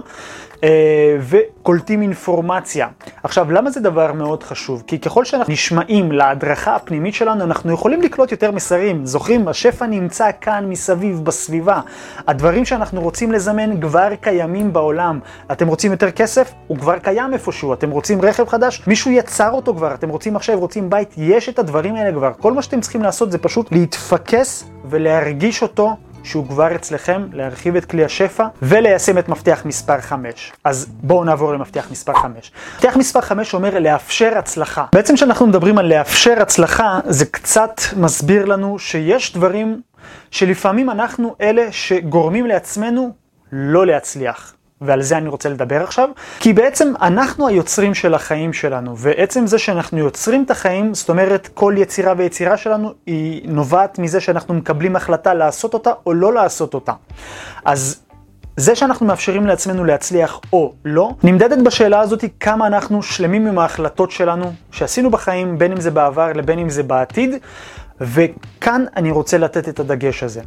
אה, 0.64 1.16
וקולטים 1.20 2.02
אינפורמציה. 2.02 2.88
עכשיו, 3.22 3.52
למה 3.52 3.70
זה 3.70 3.80
דבר 3.80 4.12
מאוד 4.12 4.42
חשוב? 4.42 4.82
כי 4.86 4.98
ככל 4.98 5.24
שאנחנו 5.24 5.52
נשמעים 5.52 6.12
להדרכה 6.12 6.76
הפנימית 6.76 7.14
שלנו, 7.14 7.44
אנחנו 7.44 7.72
יכולים 7.72 8.02
לקלוט 8.02 8.32
יותר 8.32 8.50
מסרים. 8.50 9.06
זוכרים, 9.06 9.48
השפע 9.48 9.86
נמצא 9.86 10.30
כאן 10.40 10.64
מסביב, 10.68 11.24
בסביבה. 11.24 11.80
הדברים 12.26 12.64
שאנחנו 12.64 13.00
רוצים 13.00 13.32
לזמן 13.32 13.80
כבר 13.80 14.14
קיימים 14.20 14.72
בעולם. 14.72 15.18
אתם 15.52 15.68
רוצים 15.68 15.90
יותר 15.92 16.10
כסף? 16.10 16.52
הוא 16.66 16.78
כבר 16.78 16.98
קיים 16.98 17.32
איפשהו. 17.32 17.72
אתם 17.72 17.90
רוצים 17.90 18.22
רכב 18.22 18.48
חדש? 18.48 18.82
מישהו 18.86 19.10
יצר 19.10 19.50
אותו 19.50 19.74
כבר. 19.74 19.94
אתם 19.94 20.08
רוצים 20.08 20.34
מחשב, 20.34 20.52
רוצים 20.52 20.90
בית? 20.90 21.14
יש 21.16 21.48
את 21.48 21.58
הדברים 21.58 21.94
האלה 21.94 22.12
כבר. 22.12 22.32
כל 22.40 22.52
מה 22.52 22.62
שאתם 22.62 22.80
צריכים 22.80 23.02
לעשות 23.02 23.32
זה 23.32 23.38
פשוט 23.38 23.72
להתפקס 23.72 24.64
ולהרגיש 24.84 25.62
אותו 25.62 25.96
שהוא 26.24 26.48
כבר 26.48 26.74
אצלכם, 26.74 27.26
להרחיב 27.32 27.76
את 27.76 27.84
כלי 27.84 28.04
השפע 28.04 28.46
וליישם 28.62 29.18
את 29.18 29.28
מפתח 29.28 29.62
מספר 29.64 30.00
5. 30.00 30.52
אז 30.64 30.86
בואו 31.02 31.24
נעבור 31.24 31.52
למפתח 31.52 31.88
מספר 31.90 32.14
5. 32.14 32.52
מפתח 32.76 32.96
מספר 32.96 33.20
5 33.20 33.54
אומר 33.54 33.78
לאפשר 33.78 34.38
הצלחה. 34.38 34.84
בעצם 34.92 35.14
כשאנחנו 35.14 35.46
מדברים 35.46 35.78
על 35.78 35.86
לאפשר 35.86 36.34
הצלחה, 36.40 37.00
זה 37.04 37.26
קצת 37.26 37.80
מסביר 37.96 38.44
לנו 38.44 38.78
שיש 38.78 39.32
דברים 39.32 39.80
שלפעמים 40.30 40.90
אנחנו 40.90 41.34
אלה 41.40 41.72
שגורמים 41.72 42.46
לעצמנו 42.46 43.10
לא 43.52 43.86
להצליח. 43.86 44.54
ועל 44.84 45.02
זה 45.02 45.16
אני 45.16 45.28
רוצה 45.28 45.48
לדבר 45.48 45.82
עכשיו, 45.82 46.08
כי 46.40 46.52
בעצם 46.52 46.92
אנחנו 47.02 47.48
היוצרים 47.48 47.94
של 47.94 48.14
החיים 48.14 48.52
שלנו, 48.52 48.98
ועצם 48.98 49.46
זה 49.46 49.58
שאנחנו 49.58 49.98
יוצרים 49.98 50.42
את 50.42 50.50
החיים, 50.50 50.94
זאת 50.94 51.08
אומרת 51.08 51.48
כל 51.54 51.74
יצירה 51.76 52.14
ויצירה 52.16 52.56
שלנו 52.56 52.92
היא 53.06 53.48
נובעת 53.48 53.98
מזה 53.98 54.20
שאנחנו 54.20 54.54
מקבלים 54.54 54.96
החלטה 54.96 55.34
לעשות 55.34 55.74
אותה 55.74 55.90
או 56.06 56.14
לא 56.14 56.34
לעשות 56.34 56.74
אותה. 56.74 56.92
אז 57.64 58.04
זה 58.56 58.74
שאנחנו 58.74 59.06
מאפשרים 59.06 59.46
לעצמנו 59.46 59.84
להצליח 59.84 60.40
או 60.52 60.72
לא, 60.84 61.10
נמדדת 61.22 61.58
בשאלה 61.58 62.00
הזאת 62.00 62.24
כמה 62.40 62.66
אנחנו 62.66 63.02
שלמים 63.02 63.46
עם 63.46 63.58
ההחלטות 63.58 64.10
שלנו 64.10 64.52
שעשינו 64.70 65.10
בחיים, 65.10 65.58
בין 65.58 65.72
אם 65.72 65.80
זה 65.80 65.90
בעבר 65.90 66.32
לבין 66.32 66.58
אם 66.58 66.70
זה 66.70 66.82
בעתיד, 66.82 67.30
וכאן 68.00 68.84
אני 68.96 69.10
רוצה 69.10 69.38
לתת 69.38 69.68
את 69.68 69.80
הדגש 69.80 70.22
הזה. 70.22 70.40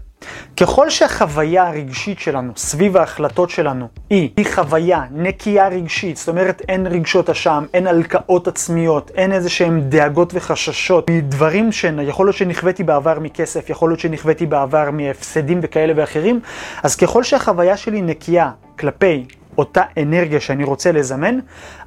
ככל 0.57 0.89
שהחוויה 0.89 1.67
הרגשית 1.67 2.19
שלנו 2.19 2.53
סביב 2.55 2.97
ההחלטות 2.97 3.49
שלנו 3.49 3.87
היא, 4.09 4.29
היא 4.37 4.45
חוויה 4.53 5.01
נקייה 5.11 5.67
רגשית, 5.67 6.17
זאת 6.17 6.27
אומרת 6.29 6.61
אין 6.67 6.87
רגשות 6.87 7.29
אשם, 7.29 7.65
אין 7.73 7.87
הלקאות 7.87 8.47
עצמיות, 8.47 9.11
אין 9.15 9.31
איזה 9.31 9.49
שהם 9.49 9.81
דאגות 9.81 10.33
וחששות 10.33 11.09
מדברים 11.09 11.71
שיכול 11.71 12.25
להיות 12.25 12.35
שנכוויתי 12.35 12.83
בעבר 12.83 13.19
מכסף, 13.19 13.69
יכול 13.69 13.89
להיות 13.89 13.99
שנכוויתי 13.99 14.45
בעבר 14.45 14.91
מהפסדים 14.91 15.59
וכאלה 15.63 15.93
ואחרים, 15.95 16.39
אז 16.83 16.95
ככל 16.95 17.23
שהחוויה 17.23 17.77
שלי 17.77 18.01
נקייה 18.01 18.51
כלפי 18.79 19.25
אותה 19.57 19.81
אנרגיה 19.97 20.39
שאני 20.39 20.63
רוצה 20.63 20.91
לזמן, 20.91 21.39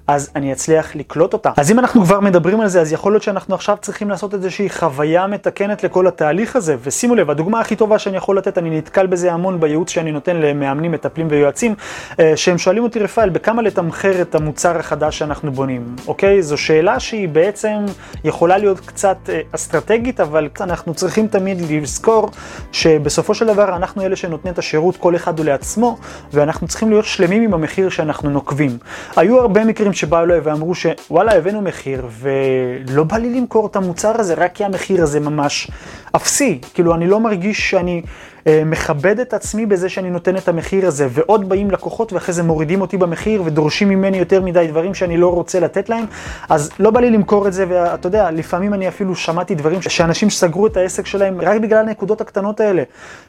אז 0.06 0.30
אני 0.36 0.52
אצליח 0.52 0.96
לקלוט 0.96 1.32
אותה. 1.32 1.50
אז 1.56 1.70
אם 1.70 1.78
אנחנו 1.78 2.04
כבר 2.04 2.20
מדברים 2.20 2.60
על 2.60 2.68
זה, 2.68 2.80
אז 2.80 2.92
יכול 2.92 3.12
להיות 3.12 3.22
שאנחנו 3.22 3.54
עכשיו 3.54 3.76
צריכים 3.80 4.10
לעשות 4.10 4.34
איזושהי 4.34 4.70
חוויה 4.70 5.26
מתקנת 5.26 5.84
לכל 5.84 6.06
התהליך 6.06 6.56
הזה. 6.56 6.76
ושימו 6.82 7.14
לב, 7.14 7.30
הדוגמה 7.30 7.60
הכי 7.60 7.76
טובה 7.76 7.98
שאני 7.98 8.16
יכול 8.16 8.38
לתת, 8.38 8.58
אני 8.58 8.78
נתקל 8.78 9.06
בזה 9.06 9.32
המון 9.32 9.60
בייעוץ 9.60 9.90
שאני 9.90 10.12
נותן 10.12 10.36
למאמנים, 10.36 10.92
מטפלים 10.92 11.26
ויועצים, 11.30 11.74
אה, 12.20 12.32
שהם 12.36 12.58
שואלים 12.58 12.82
אותי, 12.82 12.98
רפאל, 12.98 13.28
בכמה 13.28 13.62
לתמחר 13.62 14.22
את 14.22 14.34
המוצר 14.34 14.78
החדש 14.78 15.18
שאנחנו 15.18 15.52
בונים, 15.52 15.96
אוקיי? 16.06 16.42
זו 16.42 16.56
שאלה 16.56 17.00
שהיא 17.00 17.28
בעצם 17.28 17.76
יכולה 18.24 18.58
להיות 18.58 18.80
קצת 18.80 19.16
אה, 19.28 19.40
אסטרטגית, 19.52 20.20
אבל 20.20 20.48
אנחנו 20.60 20.94
צריכים 20.94 21.26
תמיד 21.26 21.60
לזכור 21.70 22.30
שבסופו 22.72 23.34
של 23.34 23.46
דבר 23.46 23.76
אנחנו 23.76 24.02
אלה 24.02 24.16
שנותנים 24.16 24.54
את 24.54 24.58
השירות, 24.58 24.96
כל 24.96 25.16
אחד 25.16 25.38
הוא 25.38 25.46
לעצמו, 25.46 25.98
ואנחנו 26.32 26.68
צריכים 26.68 26.90
להיות 26.90 27.04
שלמים 27.04 27.42
עם 27.42 27.54
המחיר 27.54 27.88
שאנחנו 27.88 28.30
נוקבים. 28.30 28.78
היו 29.16 29.40
הרבה 29.40 29.64
מקרים 29.64 29.89
שבאו 29.92 30.24
אליי 30.24 30.40
ואמרו 30.40 30.72
שוואלה, 30.74 31.32
הבאנו 31.32 31.60
מחיר, 31.60 32.06
ולא 32.10 33.04
בא 33.04 33.16
לי 33.16 33.40
למכור 33.40 33.66
את 33.66 33.76
המוצר 33.76 34.20
הזה, 34.20 34.34
רק 34.34 34.54
כי 34.54 34.64
המחיר 34.64 35.02
הזה 35.02 35.20
ממש 35.20 35.70
אפסי. 36.16 36.58
כאילו, 36.74 36.94
אני 36.94 37.06
לא 37.06 37.20
מרגיש 37.20 37.70
שאני 37.70 38.02
מכבד 38.46 39.20
את 39.20 39.34
עצמי 39.34 39.66
בזה 39.66 39.88
שאני 39.88 40.10
נותן 40.10 40.36
את 40.36 40.48
המחיר 40.48 40.86
הזה, 40.86 41.06
ועוד 41.10 41.48
באים 41.48 41.70
לקוחות 41.70 42.12
ואחרי 42.12 42.34
זה 42.34 42.42
מורידים 42.42 42.80
אותי 42.80 42.96
במחיר 42.96 43.42
ודורשים 43.44 43.88
ממני 43.88 44.16
יותר 44.16 44.42
מדי 44.42 44.66
דברים 44.68 44.94
שאני 44.94 45.16
לא 45.16 45.32
רוצה 45.32 45.60
לתת 45.60 45.88
להם, 45.88 46.04
אז 46.48 46.70
לא 46.78 46.90
בא 46.90 47.00
לי 47.00 47.10
למכור 47.10 47.48
את 47.48 47.52
זה, 47.52 47.64
ואתה 47.68 48.06
יודע, 48.06 48.30
לפעמים 48.30 48.74
אני 48.74 48.88
אפילו 48.88 49.14
שמעתי 49.14 49.54
דברים 49.54 49.82
שאנשים 49.82 50.30
שסגרו 50.30 50.66
את 50.66 50.76
העסק 50.76 51.06
שלהם 51.06 51.40
רק 51.40 51.60
בגלל 51.60 51.78
הנקודות 51.78 52.20
הקטנות 52.20 52.60
האלה, 52.60 52.82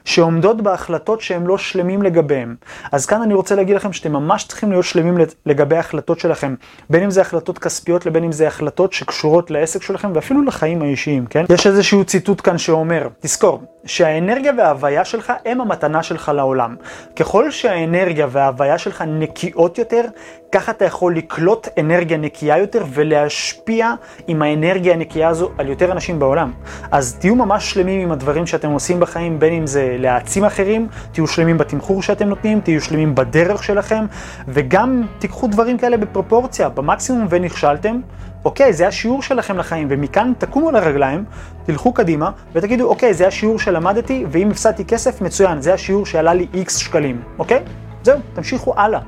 שעומדות 0.05 0.61
בהחלטות 0.61 1.21
שהם 1.21 1.47
לא 1.47 1.57
שלמים 1.57 2.01
לגביהם. 2.01 2.55
אז 2.91 3.05
כאן 3.05 3.21
אני 3.21 3.33
רוצה 3.33 3.55
להגיד 3.55 3.75
לכם 3.75 3.93
שאתם 3.93 4.11
ממש 4.11 4.45
צריכים 4.47 4.71
להיות 4.71 4.85
שלמים 4.85 5.17
לגבי 5.45 5.75
ההחלטות 5.75 6.19
שלכם, 6.19 6.55
בין 6.89 7.03
אם 7.03 7.11
זה 7.11 7.21
החלטות 7.21 7.59
כספיות 7.59 8.05
לבין 8.05 8.23
אם 8.23 8.31
זה 8.31 8.47
החלטות 8.47 8.93
שקשורות 8.93 9.51
לעסק 9.51 9.81
שלכם 9.81 10.11
ואפילו 10.13 10.43
לחיים 10.43 10.81
האישיים, 10.81 11.25
כן? 11.25 11.45
יש 11.49 11.67
איזשהו 11.67 12.03
ציטוט 12.03 12.41
כאן 12.43 12.57
שאומר, 12.57 13.07
תזכור, 13.19 13.61
שהאנרגיה 13.85 14.51
וההוויה 14.57 15.00
שלך 15.05 15.33
הם 15.45 15.61
המתנה 15.61 16.03
שלך 16.03 16.31
לעולם. 16.35 16.75
ככל 17.15 17.51
שהאנרגיה 17.51 18.27
וההוויה 18.29 18.77
שלך 18.77 19.03
נקיות 19.07 19.77
יותר, 19.77 20.01
ככה 20.51 20.71
אתה 20.71 20.85
יכול 20.85 21.15
לקלוט 21.15 21.67
אנרגיה 21.79 22.17
נקייה 22.17 22.57
יותר 22.57 22.83
ולהשפיע 22.93 23.93
עם 24.27 24.41
האנרגיה 24.41 24.93
הנקייה 24.93 25.29
הזו 25.29 25.49
על 25.57 25.69
יותר 25.69 25.91
אנשים 25.91 26.19
בעולם. 26.19 26.51
אז 26.91 27.15
תהיו 27.19 27.35
ממש 27.35 27.71
שלמים 27.71 28.01
עם 28.01 28.11
הדברים 28.11 28.47
שאתם 28.47 28.71
עושים 28.71 28.99
בחיים, 28.99 29.39
בין 29.39 29.53
אם 29.53 29.67
זה 29.67 29.95
להעצים 29.99 30.45
אחרים, 30.45 30.87
תהיו 31.11 31.27
שלמים 31.27 31.57
בתמחור 31.57 32.01
שאתם 32.01 32.29
נותנים, 32.29 32.61
תהיו 32.61 32.81
שלמים 32.81 33.15
בדרך 33.15 33.63
שלכם, 33.63 34.05
וגם 34.47 35.03
תיקחו 35.19 35.47
דברים 35.47 35.77
כאלה 35.77 35.97
בפרופורציה, 35.97 36.69
במקסימום 36.69 37.27
ונכשלתם. 37.29 38.01
אוקיי, 38.45 38.73
זה 38.73 38.87
השיעור 38.87 39.21
שלכם 39.21 39.57
לחיים, 39.57 39.87
ומכאן 39.89 40.33
תקומו 40.37 40.69
על 40.69 40.75
הרגליים, 40.75 41.25
תלכו 41.65 41.93
קדימה, 41.93 42.31
ותגידו, 42.53 42.89
אוקיי, 42.89 43.13
זה 43.13 43.27
השיעור 43.27 43.59
שלמדתי, 43.59 44.25
ואם 44.31 44.51
הפסדתי 44.51 44.85
כסף, 44.85 45.21
מצוין, 45.21 45.61
זה 45.61 45.73
השיעור 45.73 46.05
שעלה 46.05 46.33
לי 46.33 46.47
איקס 46.53 46.75
שקלים, 46.75 47.21
אוקיי? 47.39 47.63
זהו, 48.03 48.19
תמשיכו 48.33 48.73
הלאה. 48.77 48.99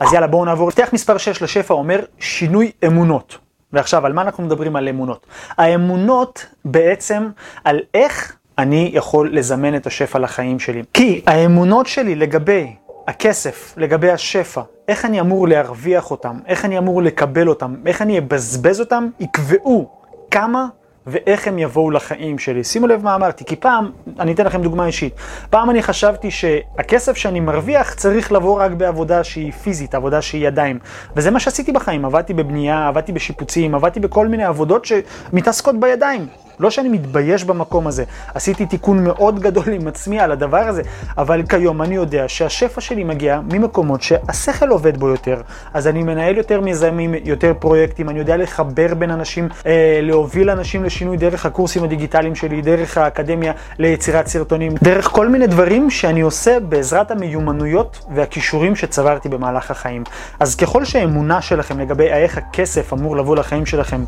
אז 0.00 0.12
יאללה, 0.12 0.26
בואו 0.26 0.44
נעבור. 0.44 0.68
מפתח 0.68 0.88
מספר 0.92 1.18
6 1.18 1.42
לשפע 1.42 1.74
אומר 1.74 2.00
שינוי 2.18 2.70
אמונות. 2.86 3.38
ועכשיו, 3.72 4.06
על 4.06 4.12
מה 4.12 4.22
אנחנו 4.22 4.44
מדברים 4.44 4.76
על 4.76 4.88
אמונות? 4.88 5.26
האמונות 5.58 6.46
בעצם 6.64 7.28
על 7.64 7.80
איך 7.94 8.36
אני 8.58 8.90
יכול 8.94 9.36
לזמן 9.36 9.76
את 9.76 9.86
השפע 9.86 10.18
לחיים 10.18 10.58
שלי. 10.58 10.82
כי 10.94 11.22
האמונות 11.26 11.86
שלי 11.86 12.14
לגבי 12.14 12.74
הכסף, 13.12 13.74
לגבי 13.76 14.10
השפע, 14.10 14.60
איך 14.88 15.04
אני 15.04 15.20
אמור 15.20 15.48
להרוויח 15.48 16.10
אותם, 16.10 16.36
איך 16.46 16.64
אני 16.64 16.78
אמור 16.78 17.02
לקבל 17.02 17.48
אותם, 17.48 17.74
איך 17.86 18.02
אני 18.02 18.18
אבזבז 18.18 18.80
אותם, 18.80 19.08
יקבעו 19.20 19.90
כמה 20.30 20.66
ואיך 21.06 21.48
הם 21.48 21.58
יבואו 21.58 21.90
לחיים 21.90 22.38
שלי. 22.38 22.64
שימו 22.64 22.86
לב 22.86 23.04
מה 23.04 23.14
אמרתי, 23.14 23.44
כי 23.44 23.56
פעם, 23.56 23.90
אני 24.20 24.32
אתן 24.32 24.46
לכם 24.46 24.62
דוגמה 24.62 24.86
אישית, 24.86 25.14
פעם 25.50 25.70
אני 25.70 25.82
חשבתי 25.82 26.30
שהכסף 26.30 27.16
שאני 27.16 27.40
מרוויח 27.40 27.94
צריך 27.94 28.32
לבוא 28.32 28.60
רק 28.60 28.70
בעבודה 28.70 29.24
שהיא 29.24 29.52
פיזית, 29.52 29.94
עבודה 29.94 30.22
שהיא 30.22 30.46
ידיים. 30.46 30.78
וזה 31.16 31.30
מה 31.30 31.40
שעשיתי 31.40 31.72
בחיים, 31.72 32.04
עבדתי 32.04 32.34
בבנייה, 32.34 32.88
עבדתי 32.88 33.12
בשיפוצים, 33.12 33.74
עבדתי 33.74 34.00
בכל 34.00 34.28
מיני 34.28 34.44
עבודות 34.44 34.84
שמתעסקות 34.84 35.80
בידיים. 35.80 36.26
לא 36.60 36.70
שאני 36.70 36.88
מתבייש 36.88 37.44
במקום 37.44 37.86
הזה, 37.86 38.04
עשיתי 38.34 38.66
תיקון 38.66 39.04
מאוד 39.04 39.40
גדול 39.40 39.68
עם 39.72 39.88
עצמי 39.88 40.20
על 40.20 40.32
הדבר 40.32 40.58
הזה, 40.58 40.82
אבל 41.18 41.42
כיום 41.48 41.82
אני 41.82 41.94
יודע 41.94 42.24
שהשפע 42.28 42.80
שלי 42.80 43.04
מגיע 43.04 43.40
ממקומות 43.52 44.02
שהשכל 44.02 44.68
עובד 44.68 44.96
בו 44.96 45.08
יותר, 45.08 45.40
אז 45.74 45.86
אני 45.86 46.02
מנהל 46.02 46.36
יותר 46.36 46.60
מיזמים, 46.60 47.14
יותר 47.24 47.52
פרויקטים, 47.58 48.08
אני 48.08 48.18
יודע 48.18 48.36
לחבר 48.36 48.94
בין 48.94 49.10
אנשים, 49.10 49.48
אה, 49.66 50.00
להוביל 50.02 50.50
אנשים 50.50 50.84
לשינוי 50.84 51.16
דרך 51.16 51.46
הקורסים 51.46 51.84
הדיגיטליים 51.84 52.34
שלי, 52.34 52.62
דרך 52.62 52.98
האקדמיה 52.98 53.52
ליצירת 53.78 54.26
סרטונים, 54.26 54.72
דרך 54.82 55.08
כל 55.08 55.28
מיני 55.28 55.46
דברים 55.46 55.90
שאני 55.90 56.20
עושה 56.20 56.60
בעזרת 56.60 57.10
המיומנויות 57.10 58.04
והכישורים 58.14 58.76
שצברתי 58.76 59.28
במהלך 59.28 59.70
החיים. 59.70 60.04
אז 60.40 60.56
ככל 60.56 60.84
שהאמונה 60.84 61.42
שלכם 61.42 61.80
לגבי 61.80 62.06
איך 62.06 62.38
הכסף 62.38 62.92
אמור 62.92 63.16
לבוא 63.16 63.36
לחיים 63.36 63.66
שלכם 63.66 64.04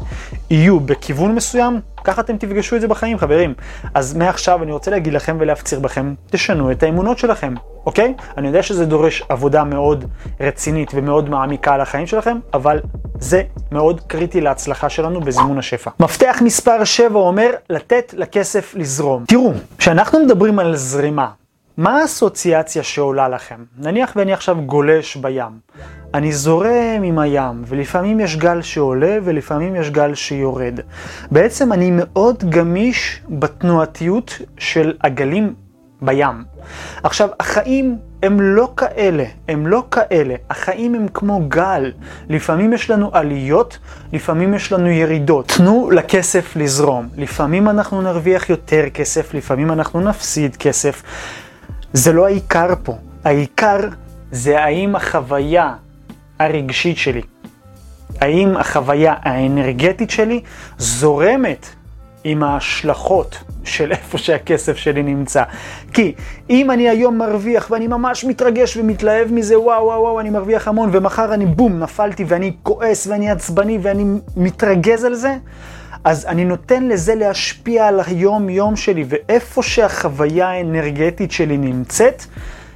יהיו 0.51 0.81
בכיוון 0.81 1.35
מסוים, 1.35 1.81
ככה 2.05 2.21
אתם 2.21 2.34
תפגשו 2.37 2.77
את 2.77 2.81
זה 2.81 2.89
בחיים, 2.89 3.19
חברים. 3.19 3.55
אז 3.95 4.17
מעכשיו 4.17 4.63
אני 4.63 4.73
רוצה 4.73 4.91
להגיד 4.91 5.13
לכם 5.13 5.37
ולהפציר 5.41 5.81
בכם, 5.81 6.15
תשנו 6.31 6.71
את 6.71 6.83
האמונות 6.83 7.19
שלכם, 7.19 7.55
אוקיי? 7.87 8.15
אני 8.37 8.47
יודע 8.47 8.63
שזה 8.63 8.87
דורש 8.87 9.23
עבודה 9.29 9.65
מאוד 9.65 10.05
רצינית 10.41 10.91
ומאוד 10.95 11.31
מעמיקה 11.31 11.75
על 11.75 11.81
החיים 11.81 12.07
שלכם, 12.07 12.37
אבל 12.55 12.81
זה 13.19 13.43
מאוד 13.73 14.01
קריטי 14.07 14.41
להצלחה 14.41 14.89
שלנו 14.89 15.21
בזימון 15.21 15.59
השפע. 15.59 15.91
מפתח 16.01 16.39
מספר 16.45 16.85
7 16.85 17.19
אומר 17.19 17.51
לתת 17.71 18.15
לכסף 18.17 18.75
לזרום. 18.75 19.25
תראו, 19.29 19.53
כשאנחנו 19.79 20.25
מדברים 20.25 20.59
על 20.59 20.77
זרימה, 20.77 21.29
מה 21.77 21.99
האסוציאציה 21.99 22.83
שעולה 22.83 23.29
לכם? 23.29 23.65
נניח 23.79 24.13
ואני 24.17 24.33
עכשיו 24.33 24.57
גולש 24.67 25.17
בים. 25.17 25.59
אני 26.15 26.33
זורם 26.33 27.03
עם 27.05 27.19
הים, 27.19 27.63
ולפעמים 27.67 28.21
יש 28.21 28.37
גל 28.37 28.63
שעולה 28.63 29.19
ולפעמים 29.25 29.77
יש 29.77 29.91
גל 29.91 30.15
שיורד. 30.15 30.81
בעצם 31.31 31.73
אני 31.73 31.91
מאוד 31.91 32.45
גמיש 32.49 33.21
בתנועתיות 33.29 34.39
של 34.59 34.93
הגלים 35.01 35.55
בים. 36.03 36.45
עכשיו, 37.03 37.29
החיים 37.41 37.99
הם 38.23 38.41
לא 38.41 38.73
כאלה, 38.77 39.25
הם 39.49 39.67
לא 39.67 39.83
כאלה. 39.91 40.35
החיים 40.51 40.95
הם 40.95 41.09
כמו 41.15 41.41
גל. 41.49 41.93
לפעמים 42.29 42.73
יש 42.73 42.91
לנו 42.91 43.11
עליות, 43.13 43.79
לפעמים 44.13 44.55
יש 44.55 44.73
לנו 44.73 44.89
ירידות. 44.89 45.53
תנו 45.57 45.91
לכסף 45.91 46.57
לזרום. 46.57 47.09
לפעמים 47.17 47.69
אנחנו 47.69 48.03
נרוויח 48.03 48.51
יותר 48.51 48.85
כסף, 48.95 49.35
לפעמים 49.35 49.71
אנחנו 49.71 50.01
נפסיד 50.01 50.57
כסף. 50.57 51.03
זה 51.95 52.13
לא 52.13 52.27
העיקר 52.27 52.75
פה. 52.83 52.97
העיקר 53.25 53.79
זה 54.33 54.61
האם 54.61 54.97
החוויה 54.97 55.75
הרגשית 56.39 56.97
שלי, 56.97 57.23
האם 58.21 58.57
החוויה 58.57 59.15
האנרגטית 59.23 60.11
שלי 60.11 60.41
זורמת 60.79 61.67
עם 62.25 62.43
ההשלכות 62.43 63.39
של 63.65 63.93
איפה 63.93 64.19
שהכסף 64.19 64.77
שלי 64.77 65.03
נמצא. 65.03 65.43
כי 65.93 66.15
אם 66.51 66.71
אני 66.71 66.89
היום 66.89 67.19
מרוויח 67.19 67.71
ואני 67.71 67.87
ממש 67.87 68.25
מתרגש 68.25 68.77
ומתלהב 68.77 69.33
מזה, 69.33 69.61
וואו 69.61 69.85
וואו 69.85 70.01
וואו, 70.01 70.21
אני 70.21 70.31
מרוויח 70.31 70.69
המון, 70.69 70.91
ומחר 70.93 71.35
אני 71.35 71.47
בום, 71.47 71.79
נפלתי 71.79 72.25
ואני 72.29 72.53
כועס 72.63 73.07
ואני 73.07 73.31
עצבני 73.31 73.79
ואני 73.83 74.05
מתרגז 74.37 75.05
על 75.05 75.15
זה, 75.15 75.37
אז 76.05 76.27
אני 76.27 76.45
נותן 76.45 76.89
לזה 76.89 77.15
להשפיע 77.15 77.89
על 77.89 78.01
היום-יום 78.07 78.77
שלי, 78.77 79.05
ואיפה 79.09 79.63
שהחוויה 79.63 80.49
האנרגטית 80.49 81.33
שלי 81.33 81.57
נמצאת, 81.57 82.25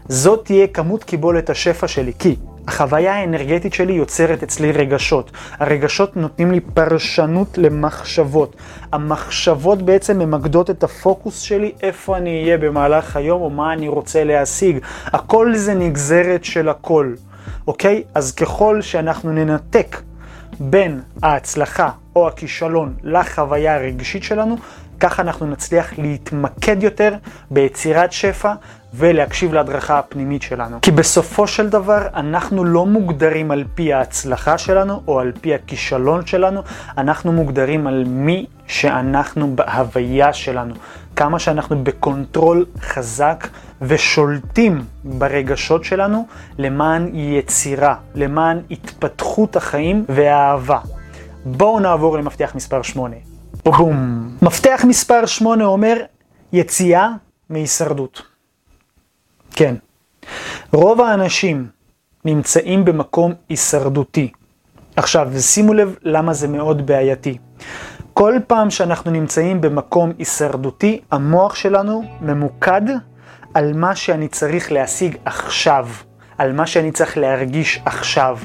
זאת 0.09 0.45
תהיה 0.45 0.67
כמות 0.67 1.05
קיבולת 1.05 1.51
השפע 1.51 1.89
שלי. 1.89 2.13
כי 2.19 2.37
החוויה 2.69 3.15
האנרגטית 3.15 3.75
שלי 3.75 3.93
יוצרת 3.93 4.43
אצלי 4.43 4.73
רגשות. 4.73 5.31
הרגשות 5.59 6.17
נותנים 6.17 6.53
לי 6.53 6.61
פרשנות 6.61 7.59
למחשבות. 7.59 8.57
המחשבות 8.93 9.83
בעצם 9.83 10.19
ממקדות 10.19 10.71
את 10.71 10.85
הפוקוס 10.85 11.41
שלי, 11.41 11.73
איפה 11.83 12.17
אני 12.17 12.43
אהיה 12.43 12.59
במהלך 12.59 13.17
היום 13.17 13.43
או 13.43 13.51
מה 13.51 13.73
אני 13.73 13.89
רוצה 13.89 14.25
להשיג. 14.25 14.79
הכל 15.07 15.55
זה 15.55 15.75
נגזרת 15.75 16.45
של 16.45 16.69
הכל, 16.69 17.15
אוקיי? 17.67 18.03
אז 18.15 18.33
ככל 18.33 18.83
שאנחנו 18.83 19.33
ננתק 19.33 19.97
בין 20.61 21.01
ההצלחה 21.23 21.91
או 22.17 22.29
הכישלון 22.29 22.95
לחוויה 23.03 23.75
הרגשית 23.75 24.23
שלנו, 24.23 24.57
ככה 25.01 25.23
אנחנו 25.23 25.47
נצליח 25.47 25.99
להתמקד 25.99 26.83
יותר 26.83 27.15
ביצירת 27.51 28.13
שפע 28.13 28.53
ולהקשיב 28.95 29.55
להדרכה 29.55 29.99
הפנימית 29.99 30.43
שלנו. 30.43 30.79
כי 30.83 30.91
בסופו 30.91 31.47
של 31.47 31.69
דבר 31.69 32.07
אנחנו 32.15 32.65
לא 32.65 32.87
מוגדרים 32.87 33.51
על 33.51 33.65
פי 33.75 33.93
ההצלחה 33.93 34.59
שלנו 34.59 35.03
או 35.09 35.21
על 35.21 35.33
פי 35.41 35.55
הכישלון 35.55 36.27
שלנו, 36.27 36.63
אנחנו 36.99 37.33
מוגדרים 37.33 37.87
על 37.87 38.05
מי 38.07 38.47
שאנחנו 38.67 39.57
בהוויה 39.57 40.33
שלנו. 40.33 40.75
כמה 41.17 41.39
שאנחנו 41.39 41.85
ב 41.85 41.95
control 41.95 42.67
חזק 42.81 43.49
ושולטים 43.83 44.85
ברגשות 45.05 45.85
שלנו 45.85 46.27
למען 46.59 47.11
יצירה, 47.15 47.95
למען 48.15 48.61
התפתחות 48.71 49.57
החיים 49.57 50.05
והאהבה. 50.09 50.79
בואו 51.45 51.81
נעבור 51.81 52.19
למפתח 52.19 52.53
מספר 52.55 52.83
8. 52.83 53.17
בום. 53.65 54.29
מפתח 54.43 54.85
מספר 54.89 55.27
8 55.27 55.65
אומר 55.65 55.97
יציאה 56.53 57.09
מהישרדות. 57.51 58.23
כן. 59.51 59.75
רוב 60.73 61.01
האנשים 61.01 61.67
נמצאים 62.25 62.85
במקום 62.85 63.33
הישרדותי. 63.49 64.33
עכשיו, 64.97 65.29
שימו 65.41 65.75
לב 65.75 65.97
למה 66.03 66.33
זה 66.33 66.49
מאוד 66.49 66.87
בעייתי. 66.87 67.39
כל 68.15 68.35
פעם 68.47 68.71
שאנחנו 68.71 69.11
נמצאים 69.11 69.61
במקום 69.61 70.13
הישרדותי, 70.19 71.01
המוח 71.11 71.55
שלנו 71.55 72.03
ממוקד 72.21 72.83
על 73.55 73.73
מה 73.73 73.97
שאני 73.97 74.29
צריך 74.29 74.73
להשיג 74.73 75.17
עכשיו, 75.25 75.89
על 76.39 76.53
מה 76.53 76.67
שאני 76.67 76.93
צריך 76.93 77.19
להרגיש 77.19 77.81
עכשיו. 77.85 78.39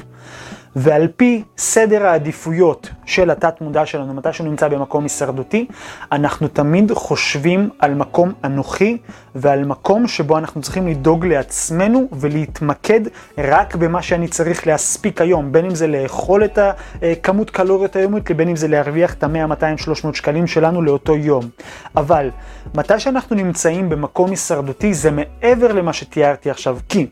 ועל 0.76 1.08
פי 1.16 1.42
סדר 1.58 2.06
העדיפויות 2.06 2.90
של 3.04 3.30
התת 3.30 3.60
מודע 3.60 3.86
שלנו, 3.86 4.14
מתי 4.14 4.32
שהוא 4.32 4.46
נמצא 4.46 4.68
במקום 4.68 5.02
הישרדותי, 5.02 5.66
אנחנו 6.12 6.48
תמיד 6.48 6.92
חושבים 6.92 7.70
על 7.78 7.94
מקום 7.94 8.32
אנוכי 8.44 8.98
ועל 9.34 9.64
מקום 9.64 10.08
שבו 10.08 10.38
אנחנו 10.38 10.62
צריכים 10.62 10.88
לדאוג 10.88 11.26
לעצמנו 11.26 12.08
ולהתמקד 12.12 13.00
רק 13.38 13.74
במה 13.74 14.02
שאני 14.02 14.28
צריך 14.28 14.66
להספיק 14.66 15.20
היום, 15.20 15.52
בין 15.52 15.64
אם 15.64 15.74
זה 15.74 15.86
לאכול 15.86 16.44
את 16.44 16.58
הכמות 17.02 17.50
קלוריות 17.50 17.96
היומית, 17.96 18.30
לבין 18.30 18.48
אם 18.48 18.56
זה 18.56 18.68
להרוויח 18.68 19.14
את 19.14 19.24
ה-100, 19.24 19.46
200, 19.46 19.78
300 19.78 20.14
שקלים 20.14 20.46
שלנו 20.46 20.82
לאותו 20.82 21.16
יום. 21.16 21.48
אבל 21.96 22.30
מתי 22.74 23.00
שאנחנו 23.00 23.36
נמצאים 23.36 23.88
במקום 23.88 24.30
הישרדותי 24.30 24.94
זה 24.94 25.10
מעבר 25.10 25.72
למה 25.72 25.92
שתיארתי 25.92 26.50
עכשיו, 26.50 26.78
כי 26.88 27.06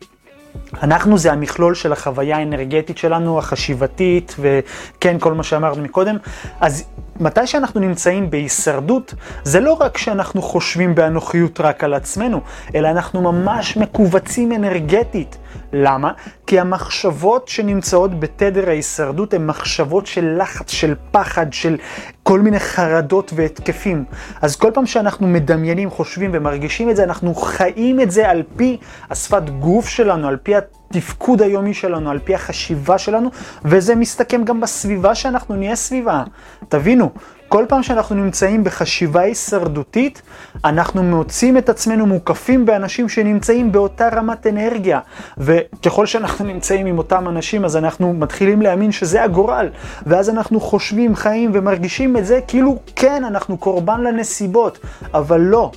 אנחנו 0.81 1.17
זה 1.17 1.31
המכלול 1.31 1.75
של 1.75 1.93
החוויה 1.93 2.37
האנרגטית 2.37 2.97
שלנו, 2.97 3.39
החשיבתית, 3.39 4.35
וכן, 4.39 5.19
כל 5.19 5.33
מה 5.33 5.43
שאמרנו 5.43 5.83
מקודם. 5.83 6.17
אז 6.59 6.83
מתי 7.19 7.47
שאנחנו 7.47 7.79
נמצאים 7.79 8.29
בהישרדות, 8.29 9.13
זה 9.43 9.59
לא 9.59 9.73
רק 9.73 9.97
שאנחנו 9.97 10.41
חושבים 10.41 10.95
באנוכיות 10.95 11.61
רק 11.61 11.83
על 11.83 11.93
עצמנו, 11.93 12.41
אלא 12.75 12.87
אנחנו 12.87 13.21
ממש 13.21 13.77
מכווצים 13.77 14.51
אנרגטית. 14.51 15.37
למה? 15.73 16.11
כי 16.47 16.59
המחשבות 16.59 17.47
שנמצאות 17.47 18.19
בתדר 18.19 18.69
ההישרדות 18.69 19.33
הן 19.33 19.45
מחשבות 19.45 20.07
של 20.07 20.37
לחץ, 20.41 20.71
של 20.71 20.95
פחד, 21.11 21.53
של 21.53 21.77
כל 22.23 22.39
מיני 22.39 22.59
חרדות 22.59 23.31
והתקפים. 23.35 24.05
אז 24.41 24.55
כל 24.55 24.71
פעם 24.73 24.85
שאנחנו 24.85 25.27
מדמיינים, 25.27 25.89
חושבים 25.89 26.31
ומרגישים 26.33 26.89
את 26.89 26.95
זה, 26.95 27.03
אנחנו 27.03 27.35
חיים 27.35 28.01
את 28.01 28.11
זה 28.11 28.29
על 28.29 28.43
פי 28.55 28.77
השפת 29.09 29.49
גוף 29.49 29.87
שלנו, 29.87 30.27
על 30.27 30.37
פי 30.43 30.55
התפקוד 30.91 31.41
היומי 31.41 31.73
שלנו, 31.73 32.11
על 32.11 32.19
פי 32.19 32.35
החשיבה 32.35 32.97
שלנו, 32.97 33.29
וזה 33.65 33.95
מסתכם 33.95 34.43
גם 34.43 34.61
בסביבה 34.61 35.15
שאנחנו 35.15 35.55
נהיה 35.55 35.75
סביבה. 35.75 36.23
תבינו, 36.69 37.09
כל 37.47 37.65
פעם 37.69 37.83
שאנחנו 37.83 38.15
נמצאים 38.15 38.63
בחשיבה 38.63 39.21
הישרדותית, 39.21 40.21
אנחנו 40.65 41.03
מוצאים 41.03 41.57
את 41.57 41.69
עצמנו 41.69 42.05
מוקפים 42.05 42.65
באנשים 42.65 43.09
שנמצאים 43.09 43.71
באותה 43.71 44.09
רמת 44.09 44.47
אנרגיה. 44.47 44.99
וככל 45.37 46.05
שאנחנו 46.05 46.45
נמצאים 46.45 46.85
עם 46.85 46.97
אותם 46.97 47.27
אנשים, 47.27 47.65
אז 47.65 47.77
אנחנו 47.77 48.13
מתחילים 48.13 48.61
להאמין 48.61 48.91
שזה 48.91 49.23
הגורל. 49.23 49.69
ואז 50.05 50.29
אנחנו 50.29 50.59
חושבים, 50.59 51.15
חיים 51.15 51.51
ומרגישים 51.53 52.17
את 52.17 52.25
זה 52.25 52.39
כאילו 52.47 52.79
כן, 52.95 53.23
אנחנו 53.23 53.57
קורבן 53.57 54.01
לנסיבות, 54.01 54.79
אבל 55.13 55.41
לא. 55.41 55.71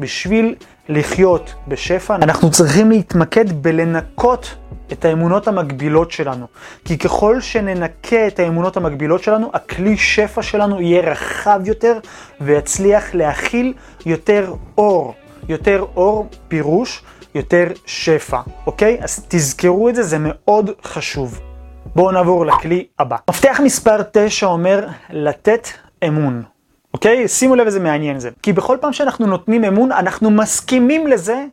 בשביל 0.00 0.54
לחיות 0.88 1.54
בשפע, 1.68 2.14
אנחנו 2.14 2.50
צריכים 2.50 2.90
להתמקד 2.90 3.62
בלנקות 3.62 4.54
את 4.92 5.04
האמונות 5.04 5.48
המקבילות 5.48 6.10
שלנו. 6.10 6.46
כי 6.84 6.98
ככל 6.98 7.40
שננקה 7.40 8.26
את 8.26 8.38
האמונות 8.38 8.76
המקבילות 8.76 9.22
שלנו, 9.22 9.50
הכלי 9.54 9.96
שפע 9.96 10.42
שלנו 10.42 10.80
יהיה 10.80 11.10
רחב 11.10 11.60
יותר 11.64 11.98
ויצליח 12.40 13.14
להכיל 13.14 13.74
יותר 14.06 14.52
אור. 14.78 15.14
יותר 15.48 15.84
אור, 15.96 16.28
פירוש, 16.48 17.02
יותר 17.34 17.66
שפע, 17.86 18.40
אוקיי? 18.66 18.98
אז 19.02 19.24
תזכרו 19.28 19.88
את 19.88 19.94
זה, 19.94 20.02
זה 20.02 20.16
מאוד 20.20 20.70
חשוב. 20.84 21.40
בואו 21.94 22.12
נעבור 22.12 22.46
לכלי 22.46 22.86
הבא. 22.98 23.16
מפתח 23.30 23.60
מספר 23.64 24.02
9 24.12 24.46
אומר 24.46 24.86
לתת 25.10 25.68
אמון. 26.08 26.42
אוקיי? 26.98 27.28
שימו 27.28 27.54
לב 27.56 27.66
איזה 27.66 27.80
מעניין 27.80 28.18
זה. 28.18 28.30
כי 28.42 28.52
בכל 28.52 28.76
פעם 28.80 28.92
שאנחנו 28.92 29.26
נותנים 29.26 29.64
אמון, 29.64 29.92
אנחנו 29.92 30.30
מסכימים 30.30 31.06
לזה 31.06 31.44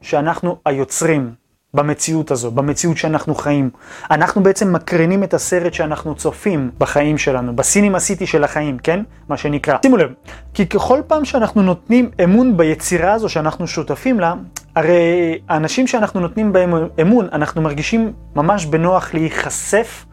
שאנחנו 0.00 0.56
היוצרים 0.66 1.30
במציאות 1.74 2.30
הזו, 2.30 2.50
במציאות 2.50 2.96
שאנחנו 2.96 3.34
חיים. 3.34 3.70
אנחנו 4.10 4.42
בעצם 4.42 4.72
מקרינים 4.72 5.22
את 5.24 5.34
הסרט 5.34 5.74
שאנחנו 5.74 6.14
צופים 6.14 6.70
בחיים 6.78 7.18
שלנו, 7.18 7.56
בסינימה 7.56 8.00
סיטי 8.00 8.26
של 8.26 8.44
החיים, 8.44 8.78
כן? 8.78 9.02
מה 9.28 9.36
שנקרא. 9.36 9.78
שימו 9.82 9.96
לב, 9.96 10.10
כי 10.54 10.66
ככל 10.66 11.00
פעם 11.06 11.24
שאנחנו 11.24 11.62
נותנים 11.62 12.10
אמון 12.24 12.56
ביצירה 12.56 13.12
הזו 13.12 13.28
שאנחנו 13.28 13.66
שותפים 13.66 14.20
לה, 14.20 14.34
הרי 14.76 15.38
האנשים 15.48 15.86
שאנחנו 15.86 16.20
נותנים 16.20 16.52
בהם 16.52 16.74
אמון, 17.00 17.28
אנחנו 17.32 17.62
מרגישים 17.62 18.12
ממש 18.36 18.66
בנוח 18.66 19.14
להיחשף 19.14 20.04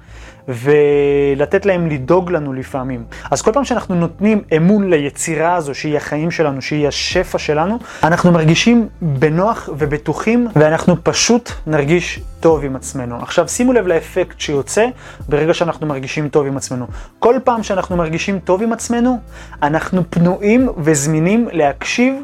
ולתת 0.47 1.65
להם 1.65 1.87
לדאוג 1.87 2.31
לנו 2.31 2.53
לפעמים. 2.53 3.03
אז 3.31 3.41
כל 3.41 3.51
פעם 3.51 3.65
שאנחנו 3.65 3.95
נותנים 3.95 4.41
אמון 4.57 4.89
ליצירה 4.89 5.55
הזו, 5.55 5.75
שהיא 5.75 5.97
החיים 5.97 6.31
שלנו, 6.31 6.61
שהיא 6.61 6.87
השפע 6.87 7.37
שלנו, 7.37 7.79
אנחנו 8.03 8.31
מרגישים 8.31 8.87
בנוח 9.01 9.69
ובטוחים, 9.77 10.47
ואנחנו 10.55 11.03
פשוט 11.03 11.51
נרגיש 11.67 12.19
טוב 12.39 12.63
עם 12.63 12.75
עצמנו. 12.75 13.21
עכשיו 13.21 13.47
שימו 13.47 13.73
לב 13.73 13.87
לאפקט 13.87 14.39
שיוצא 14.39 14.85
ברגע 15.29 15.53
שאנחנו 15.53 15.87
מרגישים 15.87 16.29
טוב 16.29 16.47
עם 16.47 16.57
עצמנו. 16.57 16.87
כל 17.19 17.35
פעם 17.43 17.63
שאנחנו 17.63 17.97
מרגישים 17.97 18.39
טוב 18.39 18.61
עם 18.61 18.73
עצמנו, 18.73 19.17
אנחנו 19.63 20.03
פנויים 20.09 20.69
וזמינים 20.77 21.47
להקשיב 21.51 22.15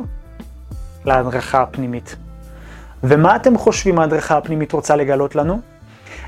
להדרכה 1.06 1.62
הפנימית. 1.62 2.16
ומה 3.04 3.36
אתם 3.36 3.58
חושבים 3.58 4.00
ההדרכה 4.00 4.38
הפנימית 4.38 4.72
רוצה 4.72 4.96
לגלות 4.96 5.36
לנו? 5.36 5.60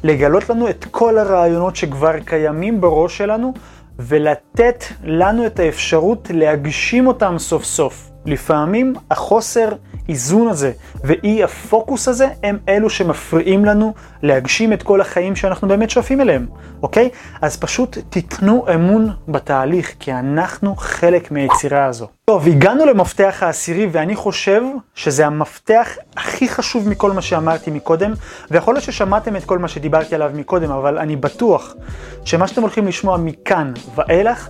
לגלות 0.04 0.50
לנו 0.50 0.70
את 0.70 0.86
כל 0.92 1.18
הרעיונות 1.18 1.76
שכבר 1.76 2.20
קיימים 2.20 2.82
בראש 2.82 3.18
שלנו, 3.18 3.54
ולתת 4.00 4.84
לנו 5.04 5.46
את 5.46 5.60
האפשרות 5.60 6.32
להגשים 6.34 7.08
אותם 7.08 7.36
סוף 7.38 7.64
סוף. 7.64 8.11
לפעמים 8.26 8.94
החוסר 9.12 9.70
איזון 10.10 10.48
הזה 10.48 10.72
ואי 11.04 11.44
הפוקוס 11.44 12.08
הזה 12.08 12.28
הם 12.44 12.58
אלו 12.70 12.90
שמפריעים 12.90 13.66
לנו 13.66 13.94
להגשים 14.24 14.74
את 14.74 14.84
כל 14.84 15.02
החיים 15.02 15.36
שאנחנו 15.36 15.68
באמת 15.68 15.90
שואפים 15.90 16.22
אליהם, 16.22 16.46
אוקיי? 16.84 17.10
אז 17.42 17.58
פשוט 17.58 17.98
תיתנו 18.10 18.66
אמון 18.76 19.10
בתהליך, 19.28 19.94
כי 20.00 20.14
אנחנו 20.14 20.76
חלק 20.76 21.32
מהיצירה 21.32 21.86
הזו. 21.86 22.08
טוב, 22.26 22.48
הגענו 22.48 22.86
למפתח 22.86 23.38
העשירי, 23.42 23.88
ואני 23.92 24.16
חושב 24.16 24.62
שזה 24.96 25.26
המפתח 25.26 25.98
הכי 26.18 26.50
חשוב 26.50 26.90
מכל 26.90 27.12
מה 27.12 27.22
שאמרתי 27.22 27.72
מקודם, 27.72 28.14
ויכול 28.52 28.74
להיות 28.74 28.84
ששמעתם 28.84 29.36
את 29.36 29.44
כל 29.44 29.60
מה 29.60 29.68
שדיברתי 29.68 30.16
עליו 30.16 30.32
מקודם, 30.34 30.72
אבל 30.72 30.98
אני 30.98 31.16
בטוח 31.16 31.76
שמה 32.26 32.48
שאתם 32.48 32.62
הולכים 32.62 32.88
לשמוע 32.88 33.18
מכאן 33.18 33.74
ואילך, 33.96 34.50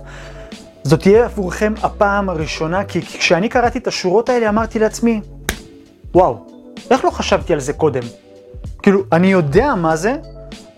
זאת 0.84 1.00
תהיה 1.00 1.24
עבורכם 1.24 1.74
הפעם 1.82 2.28
הראשונה, 2.28 2.84
כי 2.84 3.02
כשאני 3.02 3.48
קראתי 3.48 3.78
את 3.78 3.86
השורות 3.86 4.28
האלה 4.28 4.48
אמרתי 4.48 4.78
לעצמי, 4.78 5.20
וואו, 6.14 6.36
איך 6.90 7.04
לא 7.04 7.10
חשבתי 7.10 7.52
על 7.52 7.60
זה 7.60 7.72
קודם? 7.72 8.02
כאילו, 8.82 9.02
אני 9.12 9.26
יודע 9.26 9.74
מה 9.74 9.96
זה, 9.96 10.14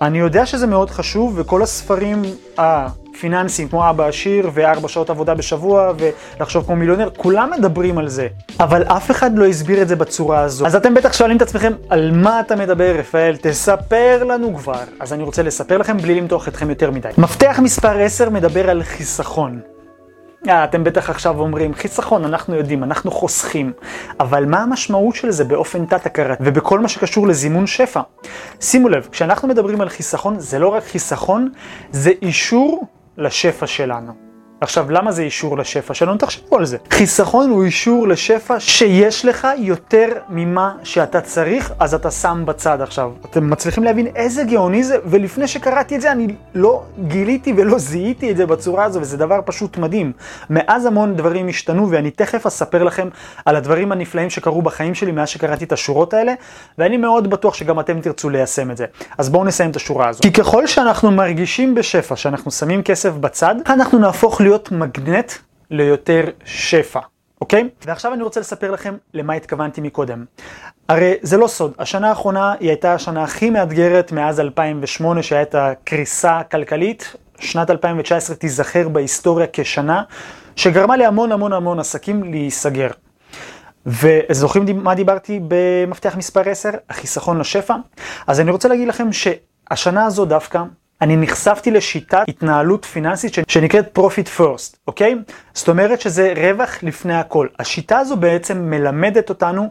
אני 0.03 0.19
יודע 0.19 0.47
שזה 0.47 0.67
מאוד 0.67 0.91
חשוב, 0.91 1.33
וכל 1.37 1.63
הספרים 1.63 2.23
הפיננסיים, 2.59 3.69
כמו 3.69 3.91
אבא 3.91 4.07
עשיר, 4.07 4.51
וארבע 4.55 4.89
שעות 4.89 5.11
עבודה 5.11 5.35
בשבוע, 5.35 5.93
ולחשוב 6.37 6.65
כמו 6.67 6.77
מיליונר, 6.77 7.09
כולם 7.17 7.51
מדברים 7.59 7.99
על 7.99 8.09
זה. 8.09 8.29
אבל 8.61 8.83
אף 8.83 9.11
אחד 9.11 9.39
לא 9.39 9.47
הסביר 9.47 9.83
את 9.83 9.89
זה 9.89 9.97
בצורה 9.97 10.41
הזו. 10.41 10.67
אז 10.67 10.77
אתם 10.77 10.95
בטח 10.95 11.13
שואלים 11.13 11.37
את 11.37 11.43
עצמכם, 11.43 11.73
על 11.89 12.11
מה 12.15 12.41
אתה 12.41 12.57
מדבר, 12.57 12.95
רפאל? 12.99 13.37
תספר 13.41 14.25
לנו 14.25 14.57
כבר. 14.57 14.81
אז 15.01 15.13
אני 15.13 15.23
רוצה 15.23 15.43
לספר 15.43 15.79
לכם 15.79 15.99
בלי 15.99 16.15
למתוח 16.15 16.49
אתכם 16.49 16.71
יותר 16.71 16.91
מדי. 16.91 17.09
מפתח 17.19 17.59
מספר 17.63 17.99
10 17.99 18.31
מדבר 18.31 18.71
על 18.71 18.83
חיסכון. 18.83 19.74
אה, 20.49 20.65
אתם 20.65 20.85
בטח 20.85 21.11
עכשיו 21.11 21.41
אומרים, 21.41 21.75
חיסכון, 21.75 22.25
אנחנו 22.25 22.55
יודעים, 22.55 22.85
אנחנו 22.85 23.11
חוסכים. 23.11 23.73
אבל 24.21 24.45
מה 24.47 24.63
המשמעות 24.63 25.15
של 25.15 25.31
זה 25.31 25.45
באופן 25.45 25.87
תת-הכרת 25.87 26.39
ובכל 26.41 26.81
מה 26.81 26.89
שקשור 26.89 27.27
לזימון 27.27 27.67
שפע? 27.67 28.01
שימו 28.61 28.89
לב, 28.89 29.09
כשאנחנו 29.13 29.49
מדברים 29.49 29.81
על 29.81 29.89
חיסכון, 29.89 30.39
זה 30.39 30.59
לא 30.59 30.69
רק 30.69 30.85
חיסכון, 30.85 31.53
זה 31.91 32.11
אישור 32.23 32.87
לשפע 33.19 33.67
שלנו. 33.67 34.24
עכשיו, 34.65 34.91
למה 34.91 35.13
זה 35.13 35.23
אישור 35.23 35.59
לשפע 35.59 35.95
שלנו? 35.95 36.17
תחשבו 36.19 36.57
על 36.57 36.65
זה. 36.65 36.77
חיסכון 36.91 37.51
הוא 37.51 37.65
אישור 37.65 38.09
לשפע 38.09 38.61
שיש 38.61 39.25
לך 39.25 39.49
יותר 39.59 40.09
ממה 40.29 40.73
שאתה 40.83 41.21
צריך, 41.21 41.73
אז 41.79 41.95
אתה 41.95 42.11
שם 42.11 42.43
בצד 42.47 42.81
עכשיו. 42.81 43.11
אתם 43.31 43.51
מצליחים 43.51 43.85
להבין 43.85 44.07
איזה 44.07 44.45
גאוני 44.45 44.85
זה? 44.85 44.97
ולפני 45.05 45.49
שקראתי 45.49 45.97
את 45.97 46.01
זה, 46.01 46.13
אני 46.13 46.35
לא 46.55 46.83
גיליתי 47.07 47.53
ולא 47.57 47.79
זיהיתי 47.79 48.31
את 48.31 48.37
זה 48.37 48.47
בצורה 48.47 48.85
הזו, 48.85 49.01
וזה 49.01 49.17
דבר 49.17 49.41
פשוט 49.45 49.77
מדהים. 49.79 50.13
מאז 50.51 50.87
המון 50.87 51.17
דברים 51.17 51.49
השתנו, 51.49 51.91
ואני 51.91 52.11
תכף 52.11 52.47
אספר 52.47 52.85
לכם 52.85 53.09
על 53.45 53.57
הדברים 53.57 53.93
הנפלאים 53.93 54.31
שקרו 54.31 54.63
בחיים 54.63 54.95
שלי 54.95 55.13
מאז 55.13 55.29
שקראתי 55.29 55.65
את 55.65 55.73
השורות 55.73 56.15
האלה, 56.15 56.33
ואני 56.79 56.97
מאוד 56.97 57.31
בטוח 57.31 57.55
שגם 57.55 57.81
אתם 57.81 58.01
תרצו 58.01 58.31
ליישם 58.31 58.71
את 58.71 58.77
זה. 58.77 58.87
אז 59.19 59.29
בואו 59.29 59.45
נסיים 59.45 59.71
את 59.71 59.77
השורה 59.77 60.09
הזו. 60.09 60.21
כי 60.23 60.33
ככל 60.33 60.67
שאנחנו 60.67 61.11
מרגישים 61.11 61.75
בשפע, 61.75 62.17
שאנחנו 62.17 62.51
שמים 62.51 62.83
כסף 62.83 63.13
בצד, 63.13 63.55
אנחנו 63.67 63.99
נהפוך 63.99 64.41
להיות 64.41 64.54
להיות 64.55 64.73
מגנט 64.73 65.33
ליותר 65.71 66.25
שפע, 66.45 67.01
אוקיי? 67.41 67.69
ועכשיו 67.87 68.15
אני 68.15 68.23
רוצה 68.23 68.41
לספר 68.41 68.71
לכם 68.71 68.97
למה 69.15 69.35
התכוונתי 69.35 69.81
מקודם. 69.81 70.25
הרי 70.89 71.15
זה 71.23 71.37
לא 71.37 71.47
סוד, 71.47 71.73
השנה 71.79 72.09
האחרונה 72.09 72.53
היא 72.61 72.69
הייתה 72.69 72.95
השנה 72.95 73.23
הכי 73.23 73.51
מאתגרת 73.51 74.13
מאז 74.13 74.41
2008 74.41 75.23
שהייתה 75.23 75.73
קריסה 75.85 76.43
כלכלית. 76.51 77.17
שנת 77.39 77.71
2019 77.71 78.37
תיזכר 78.37 78.89
בהיסטוריה 78.89 79.47
כשנה 79.53 80.03
שגרמה 80.57 80.97
להמון 80.97 81.33
המון 81.33 81.53
המון 81.53 81.79
עסקים 81.79 82.25
להיסגר. 82.25 82.89
וזוכרים 83.87 84.85
מה 84.85 84.95
דיברתי 84.95 85.41
במפתח 85.49 86.17
מספר 86.17 86.49
10? 86.49 86.71
החיסכון 86.91 87.39
לשפע? 87.39 87.75
אז 88.27 88.41
אני 88.41 88.51
רוצה 88.51 88.69
להגיד 88.69 88.89
לכם 88.89 89.09
שהשנה 89.13 90.07
הזו 90.07 90.25
דווקא 90.25 90.63
אני 91.01 91.17
נחשפתי 91.17 91.71
לשיטת 91.71 92.25
התנהלות 92.29 92.85
פיננסית 92.85 93.35
שנקראת 93.49 93.99
Profit 93.99 94.41
First, 94.41 94.77
אוקיי? 94.87 95.15
זאת 95.55 95.69
אומרת 95.69 96.01
שזה 96.01 96.33
רווח 96.37 96.83
לפני 96.83 97.15
הכל. 97.15 97.47
השיטה 97.59 97.99
הזו 97.99 98.17
בעצם 98.17 98.71
מלמדת 98.71 99.29
אותנו 99.29 99.69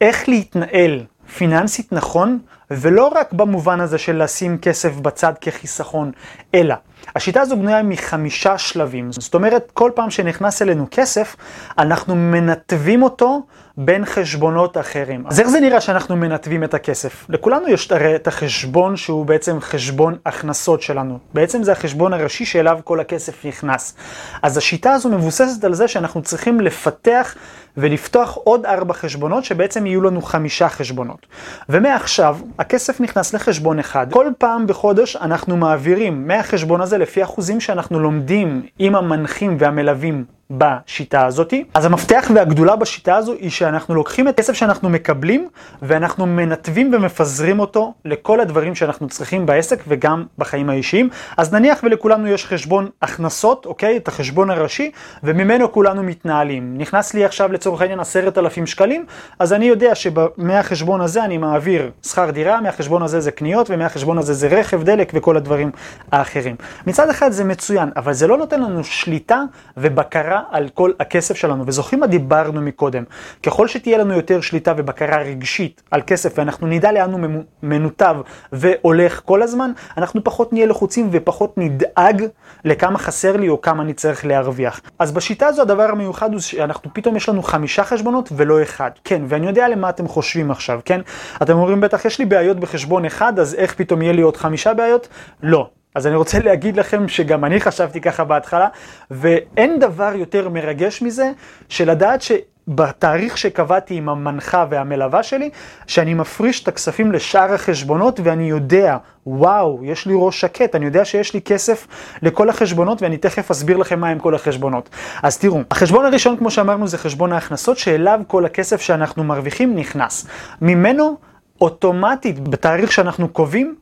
איך 0.00 0.28
להתנהל 0.28 1.04
פיננסית 1.36 1.92
נכון, 1.92 2.38
ולא 2.70 3.12
רק 3.14 3.32
במובן 3.32 3.80
הזה 3.80 3.98
של 3.98 4.22
לשים 4.22 4.58
כסף 4.58 4.96
בצד 4.96 5.32
כחיסכון, 5.40 6.12
אלא 6.54 6.74
השיטה 7.16 7.40
הזו 7.40 7.56
בנויה 7.56 7.82
מחמישה 7.82 8.58
שלבים. 8.58 9.12
זאת 9.12 9.34
אומרת, 9.34 9.70
כל 9.74 9.90
פעם 9.94 10.10
שנכנס 10.10 10.62
אלינו 10.62 10.86
כסף, 10.90 11.36
אנחנו 11.78 12.14
מנתבים 12.16 13.02
אותו 13.02 13.42
בין 13.76 14.04
חשבונות 14.04 14.78
אחרים. 14.78 15.24
אז 15.26 15.40
איך 15.40 15.48
זה 15.48 15.60
נראה 15.60 15.80
שאנחנו 15.80 16.16
מנתבים 16.16 16.64
את 16.64 16.74
הכסף? 16.74 17.26
לכולנו 17.28 17.68
יש 17.68 17.92
הרי 17.92 18.16
את 18.16 18.26
החשבון 18.26 18.96
שהוא 18.96 19.26
בעצם 19.26 19.60
חשבון 19.60 20.16
הכנסות 20.26 20.82
שלנו. 20.82 21.18
בעצם 21.34 21.62
זה 21.62 21.72
החשבון 21.72 22.12
הראשי 22.12 22.44
שאליו 22.44 22.78
כל 22.84 23.00
הכסף 23.00 23.44
נכנס. 23.44 23.94
אז 24.42 24.56
השיטה 24.56 24.92
הזו 24.92 25.08
מבוססת 25.08 25.64
על 25.64 25.74
זה 25.74 25.88
שאנחנו 25.88 26.22
צריכים 26.22 26.60
לפתח 26.60 27.34
ולפתוח 27.76 28.38
עוד 28.44 28.66
ארבע 28.66 28.94
חשבונות 28.94 29.44
שבעצם 29.44 29.86
יהיו 29.86 30.02
לנו 30.02 30.22
חמישה 30.22 30.68
חשבונות. 30.68 31.26
ומעכשיו 31.68 32.36
הכסף 32.58 33.00
נכנס 33.00 33.34
לחשבון 33.34 33.78
אחד. 33.78 34.06
כל 34.10 34.26
פעם 34.38 34.66
בחודש 34.66 35.16
אנחנו 35.16 35.56
מעבירים 35.56 36.26
מהחשבון 36.26 36.80
הזה 36.80 36.98
לפי 36.98 37.22
אחוזים 37.22 37.60
שאנחנו 37.60 38.00
לומדים 38.00 38.62
עם 38.78 38.94
המנחים 38.94 39.56
והמלווים 39.60 40.24
בשיטה 40.58 41.26
הזאתי. 41.26 41.64
אז 41.74 41.84
המפתח 41.84 42.30
והגדולה 42.34 42.76
בשיטה 42.76 43.16
הזו 43.16 43.32
היא 43.32 43.50
שאנחנו 43.50 43.94
לוקחים 43.94 44.28
את 44.28 44.38
הכסף 44.42 44.52
שאנחנו 44.52 44.88
מקבלים 44.88 45.48
ואנחנו 45.82 46.26
מנתבים 46.26 46.94
ומפזרים 46.94 47.60
אותו 47.60 47.94
לכל 48.04 48.40
הדברים 48.40 48.74
שאנחנו 48.74 49.08
צריכים 49.08 49.46
בעסק 49.46 49.78
וגם 49.88 50.24
בחיים 50.38 50.70
האישיים. 50.70 51.08
אז 51.36 51.52
נניח 51.52 51.80
ולכולנו 51.82 52.28
יש 52.28 52.46
חשבון 52.46 52.88
הכנסות, 53.02 53.66
אוקיי? 53.66 53.96
את 53.96 54.08
החשבון 54.08 54.50
הראשי, 54.50 54.90
וממנו 55.22 55.72
כולנו 55.72 56.02
מתנהלים. 56.02 56.78
נכנס 56.78 57.14
לי 57.14 57.24
עכשיו 57.24 57.52
לצורך 57.52 57.80
העניין 57.80 58.00
עשרת 58.00 58.38
אלפים 58.38 58.66
שקלים, 58.66 59.06
אז 59.38 59.52
אני 59.52 59.64
יודע 59.64 59.94
שמהחשבון 59.94 61.00
הזה 61.00 61.24
אני 61.24 61.38
מעביר 61.38 61.90
שכר 62.02 62.30
דירה, 62.30 62.60
מהחשבון 62.60 63.02
הזה 63.02 63.20
זה 63.20 63.30
קניות 63.30 63.70
ומהחשבון 63.70 64.18
הזה 64.18 64.34
זה 64.34 64.48
רכב, 64.48 64.82
דלק 64.82 65.12
וכל 65.14 65.36
הדברים 65.36 65.70
האחרים. 66.12 66.56
מצד 66.86 67.10
אחד 67.10 67.32
זה 67.32 67.44
מצוין, 67.44 67.90
אבל 67.96 68.12
זה 68.12 68.26
לא 68.26 68.36
נותן 68.36 68.60
לנו 68.60 68.84
שליטה 68.84 69.42
ובקרה 69.76 70.41
על 70.50 70.68
כל 70.68 70.92
הכסף 71.00 71.36
שלנו. 71.36 71.64
וזוכרים 71.66 72.00
מה 72.00 72.06
דיברנו 72.06 72.60
מקודם? 72.60 73.04
ככל 73.42 73.68
שתהיה 73.68 73.98
לנו 73.98 74.14
יותר 74.14 74.40
שליטה 74.40 74.74
ובקרה 74.76 75.18
רגשית 75.22 75.82
על 75.90 76.02
כסף, 76.06 76.32
ואנחנו 76.38 76.66
נדע 76.66 76.92
לאן 76.92 77.12
הוא 77.12 77.20
מנותב 77.62 78.16
והולך 78.52 79.20
כל 79.24 79.42
הזמן, 79.42 79.72
אנחנו 79.96 80.24
פחות 80.24 80.52
נהיה 80.52 80.66
לחוצים 80.66 81.08
ופחות 81.12 81.58
נדאג 81.58 82.26
לכמה 82.64 82.98
חסר 82.98 83.36
לי 83.36 83.48
או 83.48 83.60
כמה 83.60 83.82
אני 83.82 83.94
צריך 83.94 84.26
להרוויח. 84.26 84.80
אז 84.98 85.12
בשיטה 85.12 85.46
הזו 85.46 85.62
הדבר 85.62 85.90
המיוחד 85.90 86.32
הוא 86.32 86.40
שאנחנו 86.40 86.90
פתאום 86.94 87.16
יש 87.16 87.28
לנו 87.28 87.42
חמישה 87.42 87.84
חשבונות 87.84 88.28
ולא 88.36 88.62
אחד. 88.62 88.90
כן, 89.04 89.22
ואני 89.28 89.46
יודע 89.46 89.68
למה 89.68 89.88
אתם 89.88 90.08
חושבים 90.08 90.50
עכשיו, 90.50 90.80
כן? 90.84 91.00
אתם 91.42 91.52
אומרים 91.52 91.80
בטח 91.80 92.04
יש 92.04 92.18
לי 92.18 92.24
בעיות 92.24 92.60
בחשבון 92.60 93.04
אחד, 93.04 93.38
אז 93.38 93.54
איך 93.54 93.74
פתאום 93.74 94.02
יהיה 94.02 94.12
לי 94.12 94.22
עוד 94.22 94.36
חמישה 94.36 94.74
בעיות? 94.74 95.08
לא. 95.42 95.70
אז 95.94 96.06
אני 96.06 96.16
רוצה 96.16 96.38
להגיד 96.38 96.76
לכם 96.76 97.08
שגם 97.08 97.44
אני 97.44 97.60
חשבתי 97.60 98.00
ככה 98.00 98.24
בהתחלה, 98.24 98.68
ואין 99.10 99.78
דבר 99.78 100.12
יותר 100.14 100.48
מרגש 100.48 101.02
מזה, 101.02 101.30
שלדעת 101.68 102.22
שבתאריך 102.22 103.38
שקבעתי 103.38 103.94
עם 103.94 104.08
המנחה 104.08 104.66
והמלווה 104.70 105.22
שלי, 105.22 105.50
שאני 105.86 106.14
מפריש 106.14 106.62
את 106.62 106.68
הכספים 106.68 107.12
לשאר 107.12 107.54
החשבונות 107.54 108.20
ואני 108.22 108.50
יודע, 108.50 108.96
וואו, 109.26 109.80
יש 109.84 110.06
לי 110.06 110.14
ראש 110.16 110.40
שקט, 110.40 110.74
אני 110.74 110.84
יודע 110.84 111.04
שיש 111.04 111.34
לי 111.34 111.40
כסף 111.40 111.86
לכל 112.22 112.48
החשבונות 112.48 113.02
ואני 113.02 113.16
תכף 113.16 113.50
אסביר 113.50 113.76
לכם 113.76 114.00
מה 114.00 114.08
הם 114.08 114.18
כל 114.18 114.34
החשבונות. 114.34 114.90
אז 115.22 115.38
תראו, 115.38 115.60
החשבון 115.70 116.04
הראשון, 116.04 116.36
כמו 116.36 116.50
שאמרנו, 116.50 116.88
זה 116.88 116.98
חשבון 116.98 117.32
ההכנסות, 117.32 117.78
שאליו 117.78 118.20
כל 118.26 118.44
הכסף 118.44 118.80
שאנחנו 118.80 119.24
מרוויחים 119.24 119.74
נכנס. 119.76 120.26
ממנו, 120.62 121.16
אוטומטית, 121.60 122.48
בתאריך 122.48 122.92
שאנחנו 122.92 123.28
קובעים, 123.28 123.74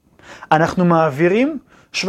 אנחנו 0.52 0.84
מעבירים 0.84 1.58
17% 1.94 2.04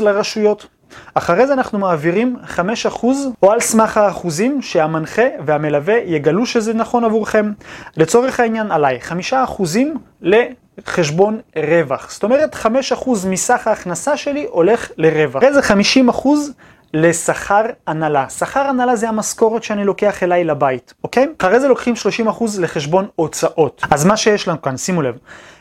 לרשויות. 0.00 0.66
אחרי 1.14 1.46
זה 1.46 1.52
אנחנו 1.52 1.78
מעבירים 1.78 2.36
5% 2.56 3.06
או 3.42 3.52
על 3.52 3.60
סמך 3.60 3.96
האחוזים 3.96 4.62
שהמנחה 4.62 5.22
והמלווה 5.46 5.94
יגלו 5.94 6.46
שזה 6.46 6.74
נכון 6.74 7.04
עבורכם. 7.04 7.52
לצורך 7.96 8.40
העניין 8.40 8.70
עליי, 8.70 8.98
5% 9.32 9.34
לחשבון 10.22 11.40
רווח. 11.56 12.10
זאת 12.10 12.22
אומרת 12.24 12.54
5% 12.54 12.66
מסך 13.26 13.66
ההכנסה 13.66 14.16
שלי 14.16 14.46
הולך 14.50 14.90
לרווח. 14.96 15.36
אחרי 15.36 15.52
זה 15.54 15.60
50% 16.10 16.28
לשכר 16.94 17.62
הנהלה. 17.86 18.28
שכר 18.28 18.60
הנהלה 18.60 18.96
זה 18.96 19.08
המשכורת 19.08 19.62
שאני 19.62 19.84
לוקח 19.84 20.22
אליי 20.22 20.44
לבית, 20.44 20.94
אוקיי? 21.04 21.26
אחרי 21.38 21.60
זה 21.60 21.68
לוקחים 21.68 21.94
30% 22.28 22.44
לחשבון 22.60 23.06
הוצאות. 23.16 23.84
אז 23.90 24.04
מה 24.04 24.16
שיש 24.16 24.48
לנו 24.48 24.62
כאן, 24.62 24.76
שימו 24.76 25.02
לב, 25.02 25.18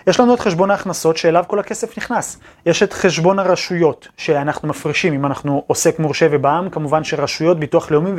יש 0.07 0.19
לנו 0.19 0.33
את 0.33 0.39
חשבון 0.39 0.71
ההכנסות 0.71 1.17
שאליו 1.17 1.43
כל 1.47 1.59
הכסף 1.59 1.97
נכנס. 1.97 2.39
יש 2.65 2.83
את 2.83 2.93
חשבון 2.93 3.39
הרשויות 3.39 4.07
שאנחנו 4.17 4.67
מפרישים, 4.67 5.13
אם 5.13 5.25
אנחנו 5.25 5.63
עוסק 5.67 5.99
מורשה 5.99 6.27
ובעם, 6.31 6.69
כמובן 6.69 7.03
שרשויות, 7.03 7.59
ביטוח 7.59 7.91
לאומי 7.91 8.11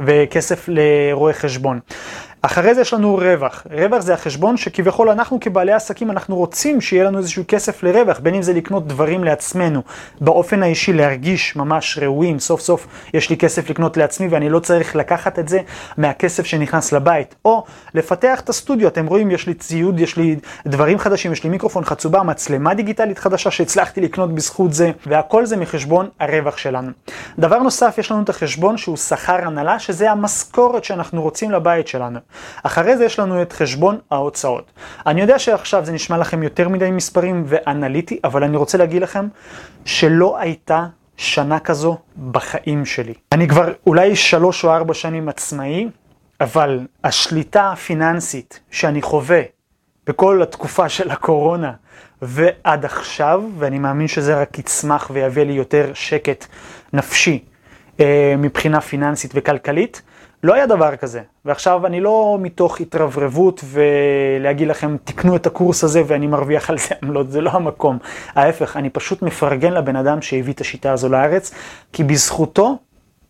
וכסף 0.00 0.68
לרואי 0.68 1.32
חשבון. 1.32 1.80
אחרי 2.42 2.74
זה 2.74 2.80
יש 2.80 2.92
לנו 2.94 3.16
רווח. 3.16 3.66
רווח 3.70 4.02
זה 4.02 4.14
החשבון 4.14 4.56
שכביכול 4.56 5.10
אנחנו 5.10 5.40
כבעלי 5.40 5.72
עסקים, 5.72 6.10
אנחנו 6.10 6.36
רוצים 6.36 6.80
שיהיה 6.80 7.04
לנו 7.04 7.18
איזשהו 7.18 7.44
כסף 7.48 7.82
לרווח, 7.82 8.18
בין 8.18 8.34
אם 8.34 8.42
זה 8.42 8.52
לקנות 8.52 8.86
דברים 8.86 9.24
לעצמנו, 9.24 9.82
באופן 10.20 10.62
האישי 10.62 10.92
להרגיש 10.92 11.56
ממש 11.56 11.98
ראויים, 12.02 12.38
סוף 12.38 12.60
סוף 12.60 12.86
יש 13.14 13.30
לי 13.30 13.36
כסף 13.36 13.70
לקנות 13.70 13.96
לעצמי 13.96 14.28
ואני 14.28 14.48
לא 14.48 14.58
צריך 14.58 14.96
לקחת 14.96 15.38
את 15.38 15.48
זה 15.48 15.60
מהכסף 15.98 16.46
שנכנס 16.46 16.92
לבית. 16.92 17.34
או 17.44 17.64
לפתח 17.94 18.40
את 18.40 18.48
הסטודיו, 18.48 18.88
אתם 18.88 19.06
רואים, 19.06 19.30
יש 19.30 19.46
לי 19.46 19.54
ציוד, 19.54 20.00
יש 20.00 20.16
לי 20.16 20.36
דברים 20.66 20.98
חדשים, 20.98 21.32
יש 21.32 21.44
לי 21.44 21.50
מיקרופון 21.50 21.84
חצובה, 21.84 22.22
מצלמה 22.22 22.74
דיגיטלית 22.74 23.18
חדשה 23.18 23.50
שהצלחתי 23.50 24.00
לקנות 24.00 24.34
בזכות 24.34 24.72
זה, 24.72 24.90
והכל 25.06 25.46
זה 25.46 25.56
מחשבון 25.56 26.08
הרווח 26.20 26.56
שלנו. 26.56 26.90
דבר 27.38 27.58
נוסף, 27.58 27.94
יש 27.98 28.10
לנו 28.10 28.22
את 28.22 28.28
החשבון 28.28 28.76
שהוא 28.76 28.96
שכר 28.96 29.46
הנהלה, 29.46 29.78
שזה 29.78 30.10
המשכורת 30.10 30.84
שאנחנו 30.84 31.22
רוצים 31.22 31.50
לבית 31.50 31.88
שלנו. 31.88 32.18
אחרי 32.62 32.96
זה 32.96 33.04
יש 33.04 33.18
לנו 33.18 33.42
את 33.42 33.52
חשבון 33.52 33.98
ההוצאות. 34.10 34.70
אני 35.06 35.20
יודע 35.20 35.38
שעכשיו 35.38 35.84
זה 35.84 35.92
נשמע 35.92 36.18
לכם 36.18 36.42
יותר 36.42 36.68
מדי 36.68 36.90
מספרים 36.90 37.44
ואנליטי, 37.46 38.20
אבל 38.24 38.44
אני 38.44 38.56
רוצה 38.56 38.78
להגיד 38.78 39.02
לכם 39.02 39.28
שלא 39.84 40.38
הייתה 40.38 40.86
שנה 41.16 41.58
כזו 41.58 41.98
בחיים 42.30 42.86
שלי. 42.86 43.14
אני 43.32 43.48
כבר 43.48 43.72
אולי 43.86 44.16
שלוש 44.16 44.64
או 44.64 44.70
ארבע 44.70 44.94
שנים 44.94 45.28
עצמאי, 45.28 45.88
אבל 46.40 46.86
השליטה 47.04 47.72
הפיננסית 47.72 48.60
שאני 48.70 49.02
חווה 49.02 49.40
בכל 50.06 50.42
התקופה 50.42 50.88
של 50.88 51.10
הקורונה 51.10 51.72
ועד 52.22 52.84
עכשיו, 52.84 53.42
ואני 53.58 53.78
מאמין 53.78 54.08
שזה 54.08 54.40
רק 54.40 54.58
יצמח 54.58 55.10
ויביא 55.12 55.42
לי 55.42 55.52
יותר 55.52 55.90
שקט 55.94 56.46
נפשי 56.92 57.44
אה, 58.00 58.34
מבחינה 58.38 58.80
פיננסית 58.80 59.30
וכלכלית, 59.34 60.02
לא 60.42 60.54
היה 60.54 60.66
דבר 60.66 60.96
כזה. 60.96 61.22
ועכשיו 61.44 61.86
אני 61.86 62.00
לא 62.00 62.38
מתוך 62.40 62.80
התרברבות 62.80 63.64
ולהגיד 63.64 64.68
לכם, 64.68 64.96
תקנו 65.04 65.36
את 65.36 65.46
הקורס 65.46 65.84
הזה 65.84 66.02
ואני 66.06 66.26
מרוויח 66.26 66.70
על 66.70 66.78
זה 66.78 66.94
עמלות, 67.02 67.30
זה 67.34 67.40
לא 67.40 67.50
המקום. 67.50 67.98
ההפך, 68.34 68.76
אני 68.76 68.90
פשוט 68.90 69.22
מפרגן 69.22 69.72
לבן 69.72 69.96
אדם 69.96 70.22
שהביא 70.22 70.52
את 70.52 70.60
השיטה 70.60 70.92
הזו 70.92 71.08
לארץ, 71.08 71.50
כי 71.92 72.04
בזכותו 72.04 72.78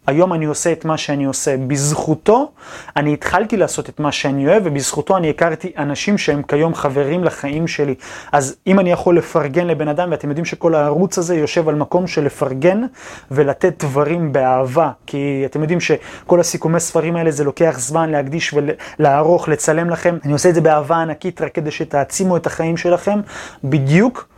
היום 0.07 0.33
אני 0.33 0.45
עושה 0.45 0.73
את 0.73 0.85
מה 0.85 0.97
שאני 0.97 1.25
עושה. 1.25 1.57
בזכותו 1.57 2.53
אני 2.97 3.13
התחלתי 3.13 3.57
לעשות 3.57 3.89
את 3.89 4.01
מה 4.01 4.13
שאני 4.13 4.49
אוהב, 4.49 4.63
ובזכותו 4.67 5.17
אני 5.17 5.31
הכרתי 5.31 5.73
אנשים 5.79 6.19
שהם 6.19 6.43
כיום 6.43 6.75
חברים 6.75 7.25
לחיים 7.25 7.67
שלי. 7.67 7.95
אז 8.33 8.57
אם 8.67 8.81
אני 8.81 8.93
יכול 8.93 9.19
לפרגן 9.19 9.67
לבן 9.67 9.89
אדם, 9.89 10.09
ואתם 10.11 10.29
יודעים 10.29 10.45
שכל 10.45 10.75
הערוץ 10.75 11.19
הזה 11.19 11.37
יושב 11.37 11.69
על 11.69 11.75
מקום 11.75 12.07
של 12.07 12.25
לפרגן 12.25 12.83
ולתת 13.31 13.85
דברים 13.85 14.33
באהבה, 14.33 14.91
כי 15.07 15.43
אתם 15.47 15.61
יודעים 15.61 15.81
שכל 15.81 16.41
הסיכומי 16.41 16.81
ספרים 16.81 17.17
האלה 17.17 17.31
זה 17.31 17.45
לוקח 17.45 17.77
זמן 17.79 18.11
להקדיש 18.11 18.55
ולערוך, 18.99 19.49
לצלם 19.49 19.91
לכם. 19.91 20.19
אני 20.25 20.33
עושה 20.33 20.49
את 20.49 20.55
זה 20.55 20.61
באהבה 20.61 20.97
ענקית 20.97 21.43
רק 21.43 21.55
כדי 21.55 21.71
שתעצימו 21.71 22.37
את 22.37 22.47
החיים 22.47 22.77
שלכם, 22.77 23.21
בדיוק 23.65 24.29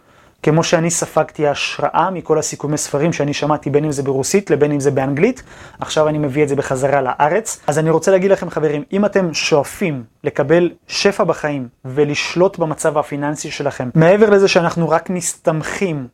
כמו 0.43 0.65
שאני 0.65 0.91
ספגתי 0.91 1.49
השראה 1.49 2.11
מכל 2.11 2.39
הסיכומי 2.39 2.79
ספרים 2.79 3.13
שאני 3.13 3.35
שמעתי 3.35 3.71
בין 3.71 3.85
אם 3.85 3.93
זה 3.93 4.03
ברוסית 4.03 4.51
לבין 4.51 4.73
אם 4.73 4.81
זה 4.81 4.91
באנגלית, 4.91 5.43
עכשיו 5.81 6.09
אני 6.09 6.19
מביא 6.19 6.43
את 6.43 6.49
זה 6.49 6.57
בחזרה 6.57 7.03
לארץ. 7.03 7.61
אז 7.67 7.79
אני 7.79 7.91
רוצה 7.91 8.11
להגיד 8.11 8.31
לכם 8.31 8.51
חברים, 8.51 8.83
אם 8.93 9.05
אתם 9.05 9.35
שואפים 9.35 10.05
לקבל 10.25 10.71
שפע 10.87 11.25
בחיים 11.25 11.69
ולשלוט 11.85 12.59
במצב 12.59 12.99
הפיננסי 12.99 13.51
שלכם, 13.51 13.91
מעבר 13.95 14.31
לזה 14.31 14.49
שאנחנו 14.49 14.89
רק 14.89 15.11
מסתמכים 15.11 16.07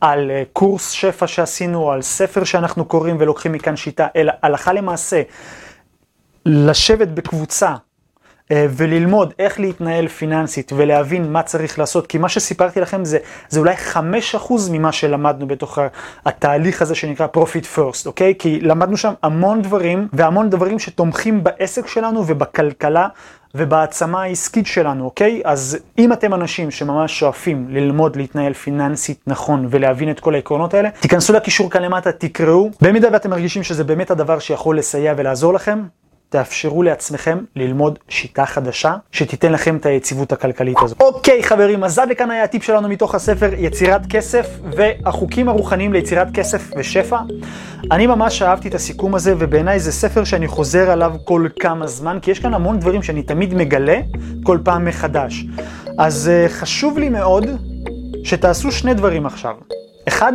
על 0.00 0.30
אה, 0.30 0.42
קורס 0.52 0.90
שפע 0.90 1.26
שעשינו, 1.26 1.92
על 1.92 2.02
ספר 2.02 2.44
שאנחנו 2.44 2.84
קוראים 2.84 3.16
ולוקחים 3.20 3.52
מכאן 3.52 3.76
שיטה, 3.76 4.06
אלא 4.16 4.32
הלכה 4.42 4.72
למעשה, 4.72 5.22
לשבת 6.46 7.08
בקבוצה 7.08 7.74
וללמוד 8.50 9.32
איך 9.38 9.60
להתנהל 9.60 10.08
פיננסית 10.08 10.72
ולהבין 10.76 11.32
מה 11.32 11.42
צריך 11.42 11.78
לעשות, 11.78 12.06
כי 12.06 12.18
מה 12.18 12.28
שסיפרתי 12.28 12.80
לכם 12.80 13.04
זה, 13.04 13.18
זה 13.48 13.60
אולי 13.60 13.74
5% 13.92 13.96
ממה 14.70 14.92
שלמדנו 14.92 15.46
בתוך 15.46 15.78
התהליך 16.26 16.82
הזה 16.82 16.94
שנקרא 16.94 17.26
Profit 17.36 17.76
First, 17.76 18.06
אוקיי? 18.06 18.34
כי 18.38 18.60
למדנו 18.60 18.96
שם 18.96 19.12
המון 19.22 19.62
דברים, 19.62 20.08
והמון 20.12 20.50
דברים 20.50 20.78
שתומכים 20.78 21.44
בעסק 21.44 21.86
שלנו 21.86 22.24
ובכלכלה 22.26 23.08
ובהעצמה 23.54 24.22
העסקית 24.22 24.66
שלנו, 24.66 25.04
אוקיי? 25.04 25.42
אז 25.44 25.78
אם 25.98 26.12
אתם 26.12 26.34
אנשים 26.34 26.70
שממש 26.70 27.18
שואפים 27.18 27.66
ללמוד 27.70 28.16
להתנהל 28.16 28.52
פיננסית 28.52 29.20
נכון 29.26 29.66
ולהבין 29.70 30.10
את 30.10 30.20
כל 30.20 30.34
העקרונות 30.34 30.74
האלה, 30.74 30.88
תיכנסו 31.00 31.32
לקישור 31.32 31.70
כאן 31.70 31.82
למטה, 31.82 32.12
תקראו. 32.12 32.70
במידה 32.80 33.08
ואתם 33.12 33.30
מרגישים 33.30 33.62
שזה 33.62 33.84
באמת 33.84 34.10
הדבר 34.10 34.38
שיכול 34.38 34.78
לסייע 34.78 35.14
ולעזור 35.16 35.54
לכם, 35.54 35.82
תאפשרו 36.32 36.82
לעצמכם 36.82 37.38
ללמוד 37.56 37.98
שיטה 38.08 38.46
חדשה 38.46 38.94
שתיתן 39.12 39.52
לכם 39.52 39.76
את 39.76 39.86
היציבות 39.86 40.32
הכלכלית 40.32 40.76
הזו. 40.82 40.94
אוקיי 41.00 41.42
חברים, 41.42 41.84
אז 41.84 41.98
עד 41.98 42.08
לכאן 42.08 42.30
היה 42.30 42.44
הטיפ 42.44 42.62
שלנו 42.62 42.88
מתוך 42.88 43.14
הספר 43.14 43.50
יצירת 43.58 44.06
כסף 44.06 44.46
והחוקים 44.76 45.48
הרוחניים 45.48 45.92
ליצירת 45.92 46.28
כסף 46.34 46.70
ושפע. 46.78 47.18
אני 47.90 48.06
ממש 48.06 48.42
אהבתי 48.42 48.68
את 48.68 48.74
הסיכום 48.74 49.14
הזה 49.14 49.34
ובעיניי 49.38 49.80
זה 49.80 49.92
ספר 49.92 50.24
שאני 50.24 50.48
חוזר 50.48 50.90
עליו 50.90 51.12
כל 51.24 51.46
כמה 51.60 51.86
זמן 51.86 52.18
כי 52.22 52.30
יש 52.30 52.38
כאן 52.38 52.54
המון 52.54 52.78
דברים 52.80 53.02
שאני 53.02 53.22
תמיד 53.22 53.54
מגלה 53.54 54.00
כל 54.42 54.58
פעם 54.64 54.84
מחדש. 54.84 55.44
אז 55.98 56.30
uh, 56.30 56.52
חשוב 56.52 56.98
לי 56.98 57.08
מאוד 57.08 57.46
שתעשו 58.24 58.72
שני 58.72 58.94
דברים 58.94 59.26
עכשיו. 59.26 59.54
אחד, 60.08 60.32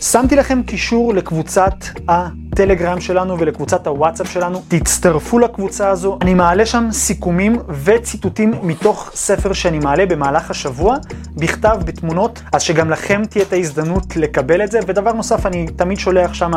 שמתי 0.00 0.36
לכם 0.36 0.62
קישור 0.62 1.14
לקבוצת 1.14 1.74
הטלגרם 2.52 3.00
שלנו 3.00 3.38
ולקבוצת 3.38 3.86
הוואטסאפ 3.86 4.32
שלנו. 4.32 4.62
תצטרפו 4.68 5.38
לקבוצה 5.38 5.88
הזו. 5.88 6.18
אני 6.22 6.34
מעלה 6.34 6.66
שם 6.66 6.88
סיכומים 6.90 7.58
וציטוטים 7.84 8.54
מתוך 8.62 9.10
ספר 9.14 9.52
שאני 9.52 9.78
מעלה 9.78 10.06
במהלך 10.06 10.50
השבוע, 10.50 10.96
בכתב, 11.36 11.78
בתמונות, 11.84 12.42
אז 12.52 12.62
שגם 12.62 12.90
לכם 12.90 13.22
תהיה 13.30 13.44
את 13.44 13.52
ההזדמנות 13.52 14.16
לקבל 14.16 14.64
את 14.64 14.70
זה. 14.70 14.80
ודבר 14.86 15.12
נוסף, 15.12 15.46
אני 15.46 15.66
תמיד 15.76 15.98
שולח 15.98 16.34
שם 16.34 16.50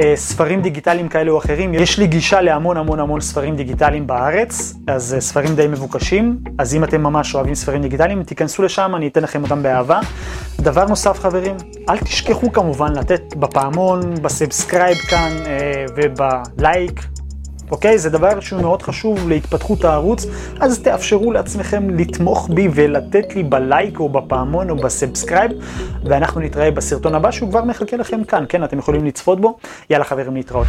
אה, 0.00 0.12
ספרים 0.16 0.62
דיגיטליים 0.62 1.08
כאלה 1.08 1.30
או 1.30 1.38
אחרים. 1.38 1.74
יש 1.74 1.98
לי 1.98 2.06
גישה 2.06 2.40
להמון 2.40 2.76
המון 2.76 3.00
המון 3.00 3.20
ספרים 3.20 3.56
דיגיטליים 3.56 4.06
בארץ, 4.06 4.74
אז 4.86 5.14
אה, 5.14 5.20
ספרים 5.20 5.54
די 5.54 5.66
מבוקשים. 5.66 6.38
אז 6.58 6.74
אם 6.74 6.84
אתם 6.84 7.02
ממש 7.02 7.34
אוהבים 7.34 7.54
ספרים 7.54 7.82
דיגיטליים, 7.82 8.22
תיכנסו 8.22 8.62
לשם, 8.62 8.92
אני 8.96 9.08
אתן 9.08 9.22
לכם 9.22 9.42
אותם 9.42 9.62
באהבה. 9.62 10.00
דבר 10.64 10.84
נוסף, 10.84 11.18
חברים, 11.20 11.56
אל 11.88 11.98
תשכחו 11.98 12.52
כמובן 12.52 12.92
לתת 12.92 13.36
בפעמון, 13.36 14.14
ב 14.22 14.29
subscribe 14.29 14.96
כאן 14.96 15.32
אה, 15.46 15.84
ובלייק. 15.96 17.00
אוקיי? 17.70 17.98
זה 17.98 18.10
דבר 18.10 18.40
שהוא 18.40 18.62
מאוד 18.62 18.82
חשוב 18.82 19.28
להתפתחות 19.28 19.84
הערוץ, 19.84 20.26
אז 20.60 20.78
תאפשרו 20.78 21.32
לעצמכם 21.32 21.90
לתמוך 21.90 22.48
בי 22.54 22.68
ולתת 22.74 23.36
לי 23.36 23.42
בלייק 23.42 24.00
או 24.00 24.08
בפעמון 24.08 24.70
או 24.70 24.76
ב 24.76 24.83
subscribe, 24.83 25.50
ואנחנו 26.04 26.40
נתראה 26.40 26.70
בסרטון 26.70 27.14
הבא 27.14 27.30
שהוא 27.30 27.50
כבר 27.50 27.64
מחכה 27.64 27.96
לכם 27.96 28.24
כאן, 28.24 28.44
כן? 28.48 28.64
אתם 28.64 28.78
יכולים 28.78 29.04
לצפות 29.04 29.40
בו. 29.40 29.56
יאללה 29.90 30.04
חברים, 30.04 30.34
להתראות. 30.34 30.66